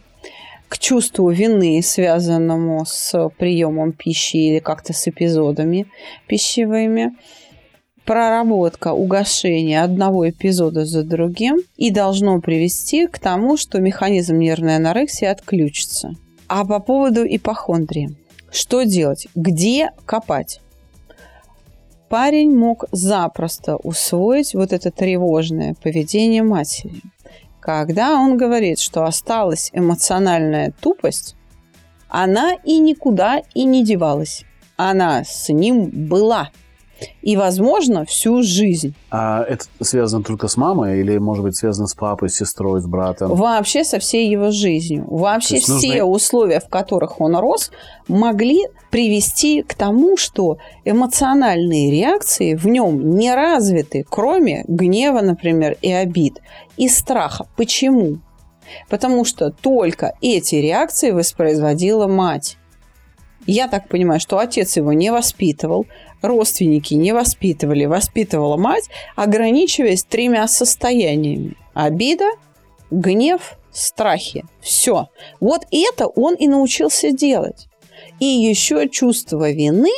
к 0.69 0.77
чувству 0.77 1.29
вины, 1.29 1.81
связанному 1.81 2.85
с 2.85 3.29
приемом 3.37 3.93
пищи 3.93 4.37
или 4.37 4.59
как-то 4.59 4.93
с 4.93 5.07
эпизодами 5.07 5.87
пищевыми– 6.27 7.15
проработка 8.07 8.93
угошения 8.93 9.83
одного 9.83 10.29
эпизода 10.29 10.85
за 10.85 11.03
другим 11.03 11.57
и 11.75 11.91
должно 11.91 12.39
привести 12.39 13.05
к 13.05 13.19
тому, 13.19 13.57
что 13.57 13.79
механизм 13.79 14.39
нервной 14.39 14.77
анорексии 14.77 15.25
отключится. 15.25 16.15
А 16.47 16.65
по 16.65 16.79
поводу 16.79 17.25
ипохондрии. 17.27 18.15
Что 18.49 18.83
делать? 18.83 19.27
Где 19.35 19.91
копать? 20.05 20.61
Парень 22.07 22.55
мог 22.55 22.85
запросто 22.93 23.75
усвоить 23.75 24.53
вот 24.53 24.71
это 24.71 24.89
тревожное 24.89 25.75
поведение 25.83 26.41
матери. 26.41 27.01
Когда 27.67 28.13
он 28.13 28.37
говорит, 28.37 28.79
что 28.79 29.03
осталась 29.03 29.71
эмоциональная 29.73 30.73
тупость, 30.79 31.35
она 32.07 32.53
и 32.63 32.79
никуда 32.79 33.41
и 33.53 33.65
не 33.65 33.83
девалась. 33.83 34.45
Она 34.77 35.25
с 35.25 35.49
ним 35.49 35.89
была– 36.07 36.51
и, 37.21 37.37
возможно, 37.37 38.05
всю 38.05 38.43
жизнь. 38.43 38.93
А 39.11 39.43
это 39.43 39.65
связано 39.81 40.23
только 40.23 40.47
с 40.47 40.57
мамой 40.57 40.99
или, 40.99 41.17
может 41.17 41.43
быть, 41.43 41.55
связано 41.55 41.87
с 41.87 41.93
папой, 41.93 42.29
с 42.29 42.35
сестрой, 42.35 42.81
с 42.81 42.85
братом? 42.85 43.33
Вообще 43.33 43.83
со 43.83 43.99
всей 43.99 44.29
его 44.29 44.51
жизнью. 44.51 45.05
Вообще 45.07 45.57
все 45.57 45.73
нужно... 45.73 46.05
условия, 46.05 46.59
в 46.59 46.69
которых 46.69 47.21
он 47.21 47.35
рос, 47.35 47.71
могли 48.07 48.67
привести 48.89 49.61
к 49.61 49.73
тому, 49.73 50.17
что 50.17 50.57
эмоциональные 50.85 51.91
реакции 51.91 52.55
в 52.55 52.65
нем 52.67 53.15
не 53.17 53.33
развиты, 53.33 54.05
кроме 54.09 54.63
гнева, 54.67 55.21
например, 55.21 55.77
и 55.81 55.91
обид, 55.91 56.39
и 56.77 56.87
страха. 56.87 57.45
Почему? 57.55 58.19
Потому 58.89 59.25
что 59.25 59.51
только 59.51 60.13
эти 60.21 60.55
реакции 60.55 61.11
воспроизводила 61.11 62.07
мать. 62.07 62.57
Я 63.45 63.69
так 63.69 63.87
понимаю, 63.87 64.19
что 64.19 64.39
отец 64.39 64.75
его 64.75 64.91
не 64.91 65.09
воспитывал, 65.09 65.85
родственники 66.21 66.93
не 66.93 67.13
воспитывали, 67.13 67.85
воспитывала 67.85 68.57
мать, 68.57 68.89
ограничиваясь 69.15 70.03
тремя 70.03 70.47
состояниями. 70.47 71.55
Обида, 71.73 72.29
гнев, 72.91 73.57
страхи. 73.71 74.45
Все. 74.59 75.07
Вот 75.39 75.61
это 75.71 76.07
он 76.07 76.35
и 76.35 76.47
научился 76.47 77.11
делать. 77.11 77.67
И 78.19 78.25
еще 78.25 78.89
чувство 78.89 79.51
вины, 79.51 79.91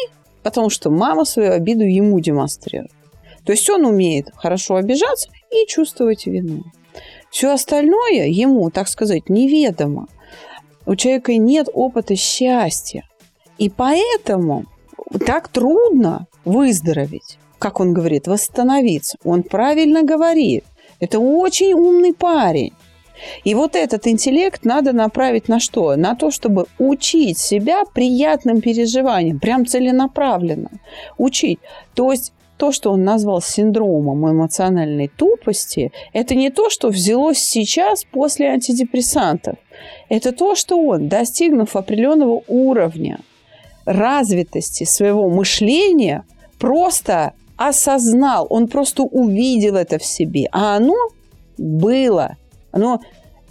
потому 0.43 0.69
что 0.69 0.89
мама 0.89 1.25
свою 1.25 1.53
обиду 1.53 1.83
ему 1.83 2.19
демонстрирует. 2.19 2.91
То 3.45 3.53
есть 3.53 3.69
он 3.69 3.85
умеет 3.85 4.27
хорошо 4.35 4.75
обижаться 4.75 5.29
и 5.51 5.65
чувствовать 5.67 6.25
вину. 6.27 6.63
Все 7.31 7.51
остальное 7.51 8.27
ему, 8.27 8.69
так 8.69 8.87
сказать, 8.87 9.29
неведомо. 9.29 10.07
У 10.85 10.95
человека 10.95 11.35
нет 11.35 11.67
опыта 11.73 12.15
счастья. 12.15 13.07
И 13.57 13.69
поэтому 13.69 14.65
так 15.25 15.47
трудно 15.47 16.27
выздороветь, 16.45 17.37
как 17.57 17.79
он 17.79 17.93
говорит, 17.93 18.27
восстановиться. 18.27 19.17
Он 19.23 19.43
правильно 19.43 20.03
говорит. 20.03 20.63
Это 20.99 21.19
очень 21.19 21.73
умный 21.73 22.13
парень. 22.13 22.73
И 23.43 23.53
вот 23.53 23.75
этот 23.75 24.07
интеллект 24.07 24.63
надо 24.63 24.93
направить 24.93 25.49
на 25.49 25.59
что? 25.59 25.95
На 25.95 26.15
то, 26.15 26.31
чтобы 26.31 26.67
учить 26.77 27.37
себя 27.37 27.83
приятным 27.93 28.61
переживаниям, 28.61 29.39
прям 29.39 29.65
целенаправленно. 29.65 30.71
Учить. 31.17 31.59
То 31.95 32.11
есть 32.11 32.33
то, 32.57 32.71
что 32.71 32.91
он 32.91 33.03
назвал 33.03 33.41
синдромом 33.41 34.29
эмоциональной 34.29 35.07
тупости, 35.07 35.91
это 36.13 36.35
не 36.35 36.49
то, 36.49 36.69
что 36.69 36.89
взялось 36.89 37.39
сейчас 37.39 38.03
после 38.03 38.49
антидепрессантов. 38.49 39.55
Это 40.09 40.33
то, 40.33 40.55
что 40.55 40.77
он, 40.77 41.07
достигнув 41.07 41.75
определенного 41.75 42.43
уровня 42.47 43.19
развитости 43.89 44.83
своего 44.83 45.29
мышления 45.29 46.23
просто 46.59 47.33
осознал, 47.57 48.47
он 48.49 48.67
просто 48.67 49.03
увидел 49.03 49.75
это 49.75 49.97
в 49.97 50.05
себе. 50.05 50.47
А 50.51 50.77
оно 50.77 50.95
было, 51.57 52.37
оно 52.71 53.01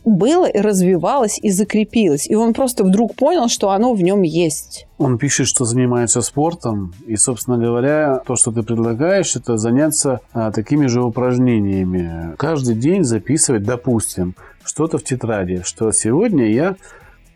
было 0.05 0.47
и 0.47 0.59
развивалось 0.59 1.39
и 1.43 1.51
закрепилось. 1.51 2.29
И 2.29 2.35
он 2.35 2.55
просто 2.55 2.85
вдруг 2.85 3.15
понял, 3.15 3.49
что 3.49 3.71
оно 3.71 3.93
в 3.93 4.03
нем 4.03 4.23
есть. 4.23 4.87
Он 4.97 5.19
пишет, 5.19 5.47
что 5.47 5.65
занимается 5.65 6.23
спортом. 6.23 6.95
И, 7.07 7.17
собственно 7.17 7.59
говоря, 7.59 8.23
то, 8.27 8.37
что 8.37 8.51
ты 8.51 8.63
предлагаешь, 8.63 9.37
это 9.37 9.59
заняться 9.59 10.21
а, 10.33 10.51
такими 10.51 10.87
же 10.87 11.03
упражнениями. 11.03 12.35
Каждый 12.39 12.77
день 12.77 13.05
записывать, 13.05 13.65
допустим, 13.65 14.35
что-то 14.65 14.99
в 14.99 15.05
тетради, 15.05 15.63
что 15.65 15.93
сегодня 15.93 16.51
я 16.51 16.77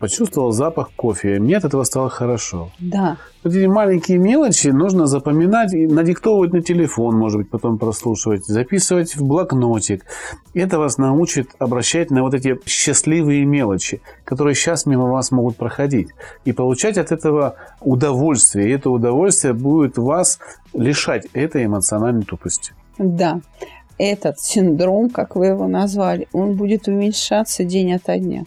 почувствовал 0.03 0.51
запах 0.51 0.91
кофе. 0.97 1.39
Мне 1.39 1.55
от 1.55 1.63
этого 1.63 1.85
стало 1.85 2.09
хорошо. 2.09 2.71
Да. 2.77 3.15
Вот 3.41 3.55
эти 3.55 3.67
маленькие 3.67 4.17
мелочи 4.17 4.67
нужно 4.67 5.05
запоминать 5.05 5.73
и 5.73 5.87
надиктовывать 5.87 6.51
на 6.51 6.61
телефон, 6.61 7.15
может 7.15 7.37
быть, 7.37 7.49
потом 7.49 7.77
прослушивать, 7.77 8.45
записывать 8.45 9.15
в 9.15 9.23
блокнотик. 9.25 10.03
Это 10.53 10.77
вас 10.77 10.97
научит 10.97 11.51
обращать 11.57 12.11
на 12.11 12.21
вот 12.21 12.33
эти 12.33 12.59
счастливые 12.65 13.45
мелочи, 13.45 14.01
которые 14.25 14.55
сейчас 14.55 14.85
мимо 14.85 15.05
вас 15.05 15.31
могут 15.31 15.55
проходить. 15.55 16.09
И 16.43 16.51
получать 16.51 16.97
от 16.97 17.13
этого 17.13 17.55
удовольствие. 17.79 18.67
И 18.67 18.73
это 18.73 18.89
удовольствие 18.89 19.53
будет 19.53 19.97
вас 19.97 20.39
лишать 20.73 21.27
этой 21.33 21.63
эмоциональной 21.63 22.23
тупости. 22.23 22.73
Да 22.97 23.39
этот 23.97 24.39
синдром, 24.39 25.09
как 25.09 25.35
вы 25.35 25.47
его 25.47 25.67
назвали, 25.67 26.27
он 26.33 26.55
будет 26.55 26.87
уменьшаться 26.87 27.63
день 27.63 27.93
ото 27.93 28.17
дня. 28.17 28.43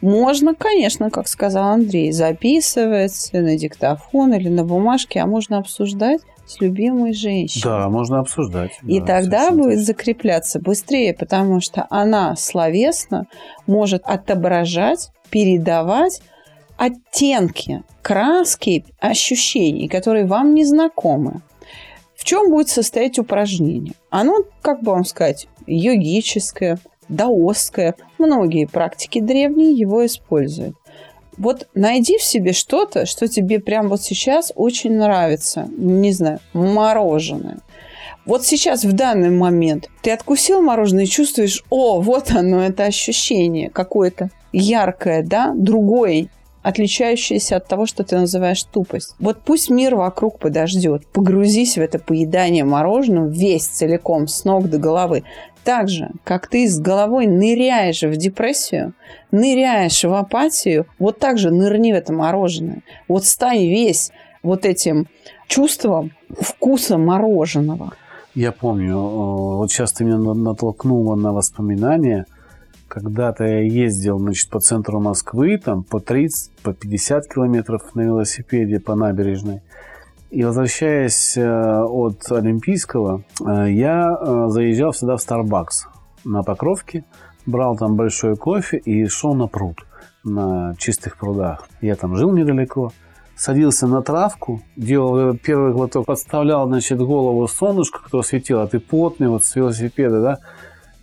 Можно, 0.00 0.54
конечно, 0.54 1.10
как 1.10 1.26
сказал 1.26 1.70
Андрей, 1.70 2.12
записывать 2.12 3.30
на 3.32 3.56
диктофон 3.56 4.32
или 4.34 4.48
на 4.48 4.64
бумажке, 4.64 5.20
а 5.20 5.26
можно 5.26 5.58
обсуждать 5.58 6.20
с 6.46 6.60
любимой 6.60 7.12
женщиной. 7.12 7.62
Да, 7.64 7.88
можно 7.88 8.20
обсуждать. 8.20 8.72
И 8.86 9.00
да, 9.00 9.06
тогда 9.06 9.50
будет 9.50 9.80
закрепляться 9.80 10.60
быстрее, 10.60 11.14
потому 11.14 11.60
что 11.60 11.86
она 11.90 12.36
словесно 12.36 13.26
может 13.66 14.02
отображать, 14.04 15.10
передавать 15.30 16.22
оттенки, 16.78 17.82
краски 18.02 18.86
ощущений, 19.00 19.88
которые 19.88 20.26
вам 20.26 20.54
не 20.54 20.64
знакомы. 20.64 21.42
В 22.16 22.24
чем 22.24 22.50
будет 22.50 22.68
состоять 22.68 23.18
упражнение? 23.18 23.94
Оно, 24.10 24.38
как 24.62 24.82
бы 24.82 24.92
вам 24.92 25.04
сказать, 25.04 25.48
йогическое, 25.66 26.78
даосское. 27.08 27.94
Многие 28.18 28.66
практики 28.66 29.20
древние 29.20 29.72
его 29.72 30.04
используют. 30.04 30.76
Вот 31.36 31.68
найди 31.74 32.18
в 32.18 32.22
себе 32.22 32.52
что-то, 32.52 33.06
что 33.06 33.28
тебе 33.28 33.60
прямо 33.60 33.90
вот 33.90 34.02
сейчас 34.02 34.52
очень 34.56 34.96
нравится. 34.96 35.68
Не 35.76 36.12
знаю, 36.12 36.40
мороженое. 36.52 37.58
Вот 38.26 38.44
сейчас, 38.44 38.84
в 38.84 38.92
данный 38.92 39.30
момент, 39.30 39.88
ты 40.02 40.10
откусил 40.10 40.60
мороженое 40.60 41.04
и 41.04 41.08
чувствуешь, 41.08 41.64
о, 41.70 42.00
вот 42.00 42.30
оно, 42.32 42.62
это 42.62 42.84
ощущение 42.84 43.70
какое-то 43.70 44.30
яркое, 44.52 45.22
да, 45.22 45.54
другое, 45.54 46.28
отличающееся 46.62 47.56
от 47.56 47.68
того, 47.68 47.86
что 47.86 48.04
ты 48.04 48.18
называешь 48.18 48.62
тупость. 48.64 49.14
Вот 49.18 49.38
пусть 49.44 49.70
мир 49.70 49.94
вокруг 49.94 50.38
подождет. 50.38 51.06
Погрузись 51.06 51.76
в 51.76 51.80
это 51.80 51.98
поедание 51.98 52.64
мороженого 52.64 53.28
весь 53.28 53.66
целиком, 53.66 54.28
с 54.28 54.44
ног 54.44 54.68
до 54.68 54.76
головы. 54.76 55.24
Так 55.68 55.90
же, 55.90 56.12
как 56.24 56.46
ты 56.46 56.66
с 56.66 56.80
головой 56.80 57.26
ныряешь 57.26 58.02
в 58.02 58.16
депрессию, 58.16 58.94
ныряешь 59.30 60.02
в 60.02 60.14
апатию, 60.14 60.86
вот 60.98 61.18
так 61.18 61.36
же 61.36 61.50
нырни 61.50 61.92
в 61.92 61.94
это 61.94 62.10
мороженое. 62.10 62.80
Вот 63.06 63.26
стань 63.26 63.66
весь 63.66 64.10
вот 64.42 64.64
этим 64.64 65.08
чувством 65.46 66.12
вкуса 66.40 66.96
мороженого. 66.96 67.92
Я 68.34 68.52
помню, 68.52 68.94
э, 68.94 69.56
вот 69.58 69.70
сейчас 69.70 69.92
ты 69.92 70.04
меня 70.04 70.16
натолкнула 70.16 71.16
на 71.16 71.34
воспоминания– 71.34 72.24
когда-то 72.88 73.44
я 73.44 73.60
ездил 73.60 74.18
значит, 74.18 74.48
по 74.48 74.60
центру 74.60 74.98
Москвы, 74.98 75.58
там 75.58 75.84
по 75.84 76.00
30, 76.00 76.50
по 76.62 76.72
50 76.72 77.28
километров 77.28 77.94
на 77.94 78.00
велосипеде 78.00 78.80
по 78.80 78.94
набережной. 78.94 79.60
И 80.30 80.44
возвращаясь 80.44 81.36
э, 81.38 81.82
от 81.82 82.30
Олимпийского, 82.30 83.22
э, 83.40 83.72
я 83.72 84.14
э, 84.20 84.46
заезжал 84.48 84.92
всегда 84.92 85.16
в 85.16 85.20
Starbucks 85.20 85.86
на 86.24 86.42
Покровке, 86.42 87.04
брал 87.46 87.76
там 87.76 87.96
большой 87.96 88.36
кофе 88.36 88.76
и 88.76 89.06
шел 89.06 89.34
на 89.34 89.46
пруд 89.46 89.86
на 90.24 90.74
чистых 90.78 91.16
прудах. 91.16 91.66
Я 91.80 91.96
там 91.96 92.16
жил 92.16 92.32
недалеко. 92.32 92.92
Садился 93.36 93.86
на 93.86 94.02
травку, 94.02 94.62
делал 94.76 95.36
первый 95.36 95.72
глоток, 95.72 96.06
подставлял, 96.06 96.66
значит, 96.66 96.98
голову 96.98 97.46
солнышко, 97.46 98.02
которое 98.02 98.24
светило, 98.24 98.64
а 98.64 98.66
ты 98.66 98.80
потный 98.80 99.28
вот 99.28 99.44
с 99.44 99.54
велосипеда, 99.54 100.20
да, 100.20 100.38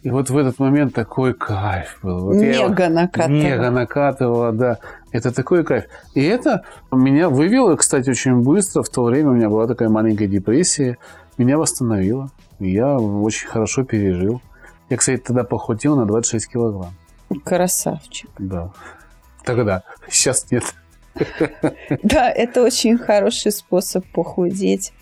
и 0.06 0.12
вот 0.12 0.30
в 0.30 0.38
этот 0.38 0.60
момент 0.60 0.94
такой 0.94 1.34
кайф 1.34 1.98
был. 2.04 2.26
Вот 2.26 2.36
мега 2.36 2.90
накатывало. 2.90 3.42
Мега 3.42 3.72
накатывало, 3.72 4.52
да. 4.52 4.78
Это 5.12 5.34
такой 5.34 5.64
кайф. 5.64 5.86
И 6.14 6.24
это 6.24 6.64
меня 6.92 7.28
вывело, 7.28 7.76
кстати, 7.76 8.12
очень 8.12 8.44
быстро. 8.44 8.84
В 8.84 8.90
то 8.90 9.04
время 9.04 9.32
у 9.32 9.34
меня 9.34 9.50
была 9.50 9.66
такая 9.66 9.90
маленькая 9.90 10.28
депрессия. 10.28 11.00
Меня 11.40 11.58
восстановило. 11.58 12.30
Я 12.60 13.00
очень 13.00 13.48
хорошо 13.48 13.84
пережил. 13.84 14.44
Я, 14.92 14.98
кстати, 14.98 15.20
тогда 15.20 15.44
похудел 15.44 15.96
на 15.96 16.06
26 16.06 16.52
килограмм. 16.52 16.94
Красавчик. 17.44 18.30
Да. 18.38 18.74
Тогда. 19.44 19.82
Сейчас 20.08 20.52
нет. 20.52 20.66
Да, 22.04 22.30
это 22.30 22.62
очень 22.62 23.00
хороший 23.00 23.52
способ 23.52 24.06
похудеть 24.14 24.94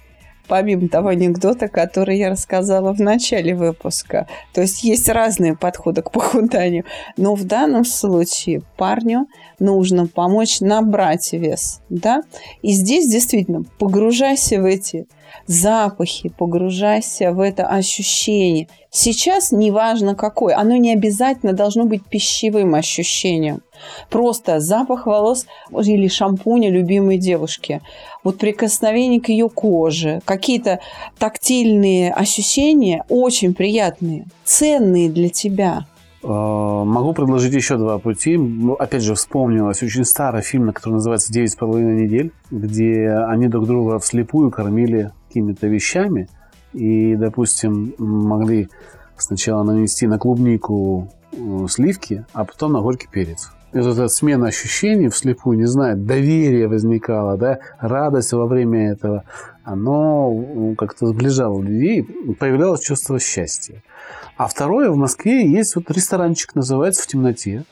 помимо 0.47 0.89
того 0.89 1.09
анекдота, 1.09 1.67
который 1.67 2.17
я 2.17 2.29
рассказала 2.29 2.93
в 2.93 2.99
начале 2.99 3.55
выпуска. 3.55 4.27
То 4.53 4.61
есть 4.61 4.83
есть 4.83 5.09
разные 5.09 5.55
подходы 5.55 6.01
к 6.01 6.11
похуданию. 6.11 6.85
Но 7.17 7.35
в 7.35 7.43
данном 7.45 7.85
случае 7.85 8.61
парню 8.77 9.27
нужно 9.59 10.07
помочь 10.07 10.59
набрать 10.59 11.33
вес. 11.33 11.81
Да? 11.89 12.21
И 12.61 12.71
здесь 12.71 13.09
действительно 13.09 13.63
погружайся 13.79 14.61
в 14.61 14.65
эти 14.65 15.07
запахи, 15.47 16.29
погружайся 16.29 17.31
в 17.31 17.39
это 17.39 17.65
ощущение. 17.67 18.67
Сейчас 18.89 19.51
неважно 19.51 20.15
какое, 20.15 20.55
оно 20.55 20.75
не 20.75 20.93
обязательно 20.93 21.53
должно 21.53 21.85
быть 21.85 22.05
пищевым 22.05 22.75
ощущением. 22.75 23.61
Просто 24.09 24.59
запах 24.59 25.07
волос 25.07 25.47
или 25.71 26.07
шампуня 26.07 26.69
любимой 26.69 27.17
девушки, 27.17 27.81
вот 28.23 28.37
прикосновение 28.37 29.21
к 29.21 29.29
ее 29.29 29.49
коже, 29.49 30.21
какие-то 30.25 30.79
тактильные 31.17 32.13
ощущения 32.13 33.03
очень 33.09 33.53
приятные, 33.53 34.25
ценные 34.43 35.09
для 35.09 35.29
тебя. 35.29 35.85
А, 36.23 36.83
могу 36.85 37.13
предложить 37.13 37.53
еще 37.53 37.77
два 37.77 37.99
пути. 37.99 38.39
Опять 38.79 39.03
же, 39.03 39.15
вспомнилось 39.15 39.83
очень 39.83 40.05
старый 40.05 40.41
фильм, 40.41 40.71
который 40.71 40.95
называется 40.95 41.33
«Девять 41.33 41.51
с 41.51 41.55
половиной 41.55 42.03
недель», 42.03 42.31
где 42.49 43.11
они 43.11 43.47
друг 43.47 43.67
друга 43.67 43.99
вслепую 43.99 44.51
кормили 44.51 45.11
какими-то 45.27 45.67
вещами 45.67 46.29
и, 46.73 47.15
допустим, 47.15 47.93
могли 47.97 48.69
сначала 49.17 49.63
нанести 49.63 50.07
на 50.07 50.17
клубнику 50.17 51.09
э, 51.31 51.67
сливки, 51.69 52.25
а 52.33 52.45
потом 52.45 52.73
на 52.73 52.81
горький 52.81 53.07
перец. 53.11 53.51
Эта 53.73 54.07
смена 54.07 54.47
ощущений 54.47 55.09
вслепую, 55.09 55.57
не 55.57 55.65
знаю, 55.65 55.97
доверие 55.97 56.67
возникало, 56.67 57.37
да, 57.37 57.59
радость 57.79 58.31
во 58.33 58.45
время 58.45 58.91
этого, 58.91 59.23
оно 59.63 60.75
как-то 60.77 61.07
сближало 61.07 61.59
людей, 61.59 62.03
появлялось 62.39 62.81
чувство 62.81 63.19
счастья. 63.19 63.81
А 64.37 64.47
второе, 64.47 64.91
в 64.91 64.95
Москве 64.95 65.49
есть 65.49 65.75
вот 65.75 65.89
ресторанчик, 65.89 66.53
называется 66.53 67.03
«В 67.03 67.07
темноте». 67.07 67.63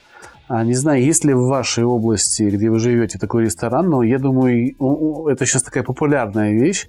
А, 0.48 0.64
не 0.66 0.74
знаю, 0.74 1.04
есть 1.04 1.24
ли 1.24 1.34
в 1.34 1.46
вашей 1.46 1.86
области, 1.86 2.44
где 2.44 2.70
вы 2.70 2.80
живете, 2.80 3.20
такой 3.20 3.46
ресторан, 3.46 3.90
но 3.90 4.04
я 4.04 4.20
думаю, 4.20 5.28
это 5.28 5.46
сейчас 5.46 5.64
такая 5.64 5.84
популярная 5.84 6.52
вещь. 6.52 6.88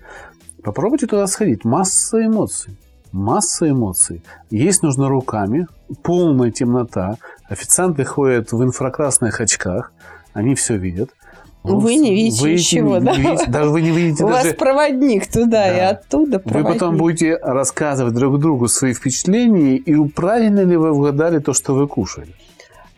Попробуйте 0.64 1.06
туда 1.06 1.26
сходить. 1.26 1.64
Масса 1.64 2.24
эмоций. 2.24 2.76
Масса 3.12 3.68
эмоций. 3.68 4.24
Есть 4.50 4.82
нужно 4.82 5.08
руками, 5.08 5.68
полная 6.02 6.50
темнота. 6.50 7.18
Официанты 7.52 8.04
ходят 8.04 8.50
в 8.52 8.62
инфракрасных 8.64 9.40
очках. 9.40 9.92
Они 10.32 10.54
все 10.54 10.76
видят. 10.76 11.10
Вы 11.62 11.96
не 11.96 12.14
видите 12.14 12.42
вы 12.42 12.52
ничего, 12.54 12.98
не, 12.98 13.04
да? 13.04 13.12
Не 13.12 13.22
видите, 13.22 13.50
даже 13.50 13.70
вы 13.70 13.82
не 13.82 13.90
видите. 13.90 14.24
У 14.24 14.28
даже... 14.28 14.48
вас 14.48 14.56
проводник 14.56 15.26
туда 15.26 15.66
да. 15.66 15.76
и 15.76 15.80
оттуда 15.80 16.38
проводник. 16.38 16.66
Вы 16.66 16.72
потом 16.72 16.96
будете 16.96 17.36
рассказывать 17.36 18.14
друг 18.14 18.40
другу 18.40 18.68
свои 18.68 18.94
впечатления, 18.94 19.76
и 19.76 20.08
правильно 20.08 20.60
ли 20.60 20.76
вы 20.76 20.92
угадали 20.92 21.38
то, 21.40 21.52
что 21.52 21.74
вы 21.74 21.86
кушали. 21.86 22.34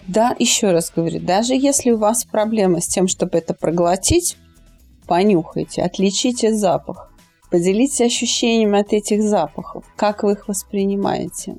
Да, 0.07 0.35
еще 0.39 0.71
раз 0.71 0.93
говорю, 0.95 1.21
даже 1.21 1.55
если 1.55 1.91
у 1.91 1.99
вас 1.99 2.25
проблема 2.25 2.81
с 2.81 2.87
тем, 2.87 3.09
чтобы 3.09 3.37
это 3.39 3.55
проглотить, 3.55 4.39
понюхайте, 5.07 5.83
отличите 5.83 6.55
запах. 6.55 7.11
Поделитесь 7.51 8.01
ощущениями 8.01 8.79
от 8.79 8.93
этих 8.93 9.23
запахов. 9.23 9.85
Как 9.97 10.23
вы 10.23 10.33
их 10.33 10.49
воспринимаете? 10.49 11.57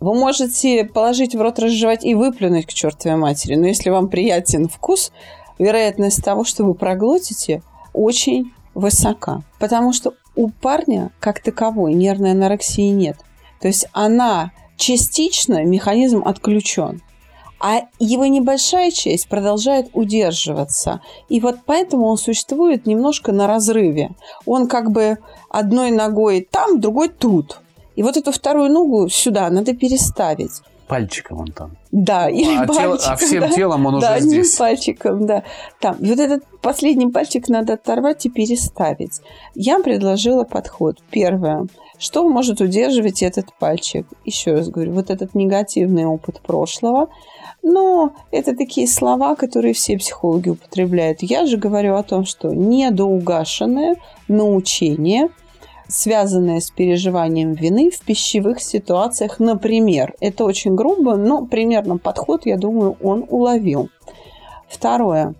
Вы 0.00 0.14
можете 0.14 0.84
положить 0.84 1.34
в 1.34 1.40
рот, 1.40 1.58
разжевать 1.58 2.04
и 2.04 2.14
выплюнуть 2.14 2.66
к 2.66 2.72
чертовой 2.72 3.18
матери. 3.18 3.54
Но 3.54 3.66
если 3.66 3.90
вам 3.90 4.08
приятен 4.08 4.68
вкус, 4.68 5.12
вероятность 5.58 6.24
того, 6.24 6.44
что 6.44 6.64
вы 6.64 6.74
проглотите, 6.74 7.62
очень 7.92 8.52
высока. 8.74 9.42
Потому 9.58 9.92
что 9.92 10.14
у 10.34 10.48
парня, 10.48 11.10
как 11.20 11.40
таковой, 11.40 11.92
нервной 11.94 12.32
анорексии 12.32 12.88
нет. 12.88 13.18
То 13.60 13.68
есть 13.68 13.86
она 13.92 14.52
частично, 14.76 15.64
механизм 15.64 16.22
отключен 16.24 17.02
а 17.60 17.82
его 17.98 18.24
небольшая 18.24 18.90
часть 18.90 19.28
продолжает 19.28 19.90
удерживаться. 19.92 21.02
И 21.28 21.40
вот 21.40 21.58
поэтому 21.66 22.06
он 22.06 22.16
существует 22.16 22.86
немножко 22.86 23.32
на 23.32 23.46
разрыве. 23.46 24.12
Он 24.46 24.66
как 24.66 24.90
бы 24.90 25.18
одной 25.50 25.90
ногой 25.90 26.48
там, 26.50 26.80
другой 26.80 27.10
тут. 27.10 27.60
И 28.00 28.02
вот 28.02 28.16
эту 28.16 28.32
вторую 28.32 28.70
ногу 28.70 29.10
сюда 29.10 29.50
надо 29.50 29.74
переставить. 29.74 30.62
Пальчиком 30.88 31.40
он 31.40 31.48
там. 31.48 31.76
Да, 31.92 32.30
или 32.30 32.56
а, 32.56 32.66
пальчиком. 32.66 32.96
Тел, 32.96 33.12
а 33.12 33.16
всем 33.16 33.40
да. 33.42 33.48
телом 33.50 33.86
он 33.86 34.00
да, 34.00 34.12
уже 34.14 34.20
здесь. 34.22 34.56
Да, 34.56 34.58
пальчиком, 34.64 35.26
да. 35.26 35.42
Там. 35.80 35.96
И 35.96 36.08
вот 36.08 36.18
этот 36.18 36.42
последний 36.62 37.08
пальчик 37.10 37.50
надо 37.50 37.74
оторвать 37.74 38.24
и 38.24 38.30
переставить. 38.30 39.20
Я 39.54 39.80
предложила 39.80 40.44
подход. 40.44 40.96
Первое. 41.10 41.66
Что 41.98 42.26
может 42.26 42.62
удерживать 42.62 43.22
этот 43.22 43.52
пальчик? 43.58 44.06
Еще 44.24 44.52
раз 44.52 44.70
говорю, 44.70 44.94
вот 44.94 45.10
этот 45.10 45.34
негативный 45.34 46.06
опыт 46.06 46.40
прошлого– 46.40 47.10
но 47.62 48.14
это 48.30 48.56
такие 48.56 48.88
слова, 48.88 49.34
которые 49.34 49.74
все 49.74 49.98
психологи 49.98 50.48
употребляют. 50.48 51.18
Я 51.22 51.46
же 51.46 51.56
говорю 51.56 51.96
о 51.96 52.02
том, 52.02 52.24
что 52.24 52.54
недоугашенное 52.54 53.96
научение, 54.28 55.28
связанное 55.90 56.60
с 56.60 56.70
переживанием 56.70 57.52
вины 57.52 57.90
в 57.90 58.00
пищевых 58.00 58.62
ситуациях, 58.62 59.38
например. 59.40 60.14
Это 60.20 60.44
очень 60.44 60.74
грубо, 60.74 61.16
но 61.16 61.46
примерно 61.46 61.98
подход, 61.98 62.46
я 62.46 62.56
думаю, 62.56 62.96
он 63.02 63.26
уловил. 63.28 63.90
Второе. 64.68 65.34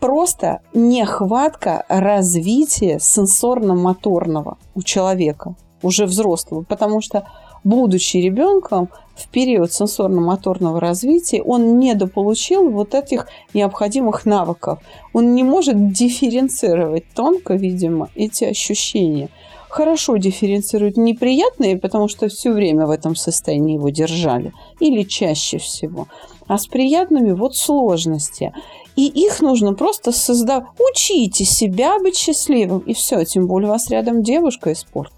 Просто 0.00 0.60
нехватка 0.72 1.84
развития 1.88 2.98
сенсорно-моторного 2.98 4.56
у 4.74 4.82
человека, 4.82 5.54
уже 5.82 6.06
взрослого, 6.06 6.62
потому 6.62 7.02
что 7.02 7.26
будучи 7.64 8.16
ребенком, 8.16 8.88
в 9.14 9.28
период 9.28 9.70
сенсорно-моторного 9.70 10.80
развития 10.80 11.42
он 11.42 11.78
недополучил 11.78 12.70
вот 12.70 12.94
этих 12.94 13.28
необходимых 13.52 14.24
навыков. 14.24 14.78
Он 15.12 15.34
не 15.34 15.44
может 15.44 15.92
дифференцировать 15.92 17.04
тонко, 17.14 17.52
видимо, 17.54 18.08
эти 18.14 18.44
ощущения. 18.44 19.28
Хорошо 19.70 20.16
дифференцирует 20.16 20.96
неприятные, 20.96 21.78
потому 21.78 22.08
что 22.08 22.28
все 22.28 22.52
время 22.52 22.86
в 22.86 22.90
этом 22.90 23.14
состоянии 23.14 23.74
его 23.74 23.88
держали, 23.90 24.52
или 24.80 25.04
чаще 25.04 25.58
всего. 25.58 26.08
А 26.48 26.58
с 26.58 26.66
приятными 26.66 27.30
вот 27.30 27.54
сложности. 27.54 28.52
И 28.96 29.06
их 29.06 29.40
нужно 29.40 29.72
просто 29.74 30.10
создать. 30.10 30.64
Учите 30.78 31.44
себя 31.44 32.00
быть 32.00 32.16
счастливым, 32.16 32.80
и 32.80 32.94
все. 32.94 33.24
Тем 33.24 33.46
более 33.46 33.68
у 33.68 33.72
вас 33.72 33.88
рядом 33.90 34.24
девушка 34.24 34.70
и 34.70 34.74
спорт. 34.74 35.12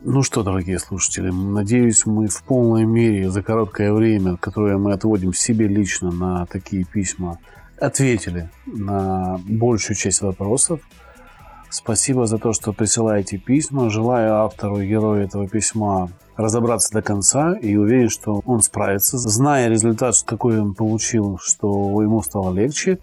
Ну 0.00 0.22
что, 0.22 0.42
дорогие 0.42 0.78
слушатели, 0.78 1.30
надеюсь, 1.30 2.06
мы 2.06 2.26
в 2.26 2.42
полной 2.42 2.84
мере 2.84 3.30
за 3.30 3.42
короткое 3.42 3.92
время, 3.92 4.36
которое 4.36 4.78
мы 4.78 4.94
отводим 4.94 5.32
себе 5.32 5.68
лично 5.68 6.10
на 6.10 6.46
такие 6.46 6.84
письма, 6.84 7.38
ответили 7.78 8.50
на 8.66 9.38
большую 9.46 9.96
часть 9.96 10.22
вопросов. 10.22 10.80
Спасибо 11.72 12.26
за 12.26 12.36
то, 12.36 12.52
что 12.52 12.74
присылаете 12.74 13.38
письма. 13.38 13.88
Желаю 13.88 14.34
автору 14.44 14.82
герою 14.82 15.24
этого 15.24 15.48
письма 15.48 16.10
разобраться 16.36 16.92
до 16.92 17.00
конца 17.00 17.54
и 17.54 17.76
уверен, 17.76 18.10
что 18.10 18.42
он 18.44 18.60
справится. 18.60 19.16
Зная 19.16 19.70
результат, 19.70 20.14
какой 20.26 20.60
он 20.60 20.74
получил, 20.74 21.38
что 21.42 22.02
ему 22.02 22.20
стало 22.20 22.52
легче 22.52 22.98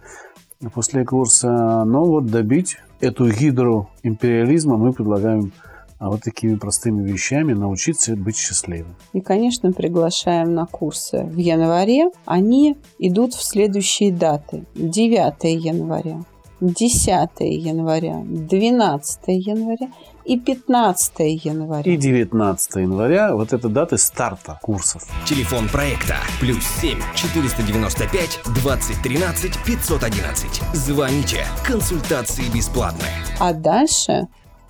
после 0.71 1.03
курса. 1.03 1.83
Но 1.83 2.05
вот 2.05 2.27
добить 2.27 2.77
эту 2.99 3.31
гидру 3.31 3.89
империализма 4.03 4.77
мы 4.77 4.93
предлагаем 4.93 5.51
а 5.97 6.09
вот 6.09 6.21
такими 6.21 6.55
простыми 6.55 7.05
вещами 7.05 7.53
научиться 7.53 8.15
быть 8.15 8.37
счастливым. 8.37 8.95
И, 9.13 9.19
конечно, 9.19 9.73
приглашаем 9.73 10.53
на 10.53 10.65
курсы 10.65 11.23
в 11.23 11.35
январе. 11.35 12.11
Они 12.25 12.77
идут 12.99 13.33
в 13.33 13.43
следующие 13.43 14.13
даты. 14.13 14.63
9 14.75 15.43
января, 15.61 16.21
10 16.61 17.29
января, 17.39 18.21
12 18.25 19.19
января 19.27 19.89
и 20.25 20.37
15 20.37 21.19
января. 21.45 21.91
И 21.91 21.97
19 21.97 22.75
января. 22.75 23.33
Вот 23.35 23.53
это 23.53 23.69
даты 23.69 23.97
старта 23.97 24.59
курсов. 24.61 25.03
Телефон 25.25 25.69
проекта 25.69 26.15
плюс 26.39 26.63
7 26.81 26.99
495 27.15 28.41
2013 28.53 29.53
511. 29.65 30.61
Звоните. 30.73 31.45
Консультации 31.65 32.43
бесплатные. 32.53 33.11
А 33.39 33.53
дальше 33.53 34.27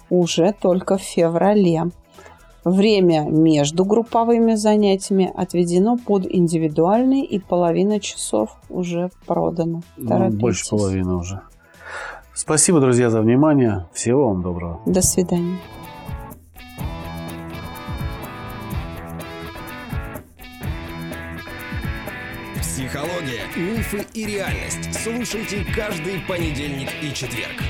уже 0.10 0.54
только 0.54 0.98
в 0.98 1.02
феврале. 1.02 1.86
Время 2.66 3.22
между 3.22 3.84
групповыми 3.86 4.56
занятиями 4.56 5.32
отведено 5.34 5.98
под 5.98 6.26
индивидуальные 6.30 7.26
и 7.26 7.40
половина 7.40 8.00
часов 8.00 8.50
уже 8.70 9.10
продано. 9.26 9.82
Ну, 9.98 10.30
больше 10.30 10.70
половины 10.70 11.16
уже. 11.16 11.42
Спасибо, 12.42 12.80
друзья, 12.80 13.10
за 13.10 13.20
внимание. 13.20 13.86
Всего 13.92 14.30
вам 14.30 14.42
доброго. 14.42 14.80
До 14.86 15.02
свидания. 15.02 15.58
Психология, 22.62 23.44
мифы 23.58 24.06
и 24.14 24.26
реальность. 24.26 24.94
Слушайте 25.04 25.66
каждый 25.76 26.22
понедельник 26.30 26.88
и 27.02 27.14
четверг. 27.14 27.62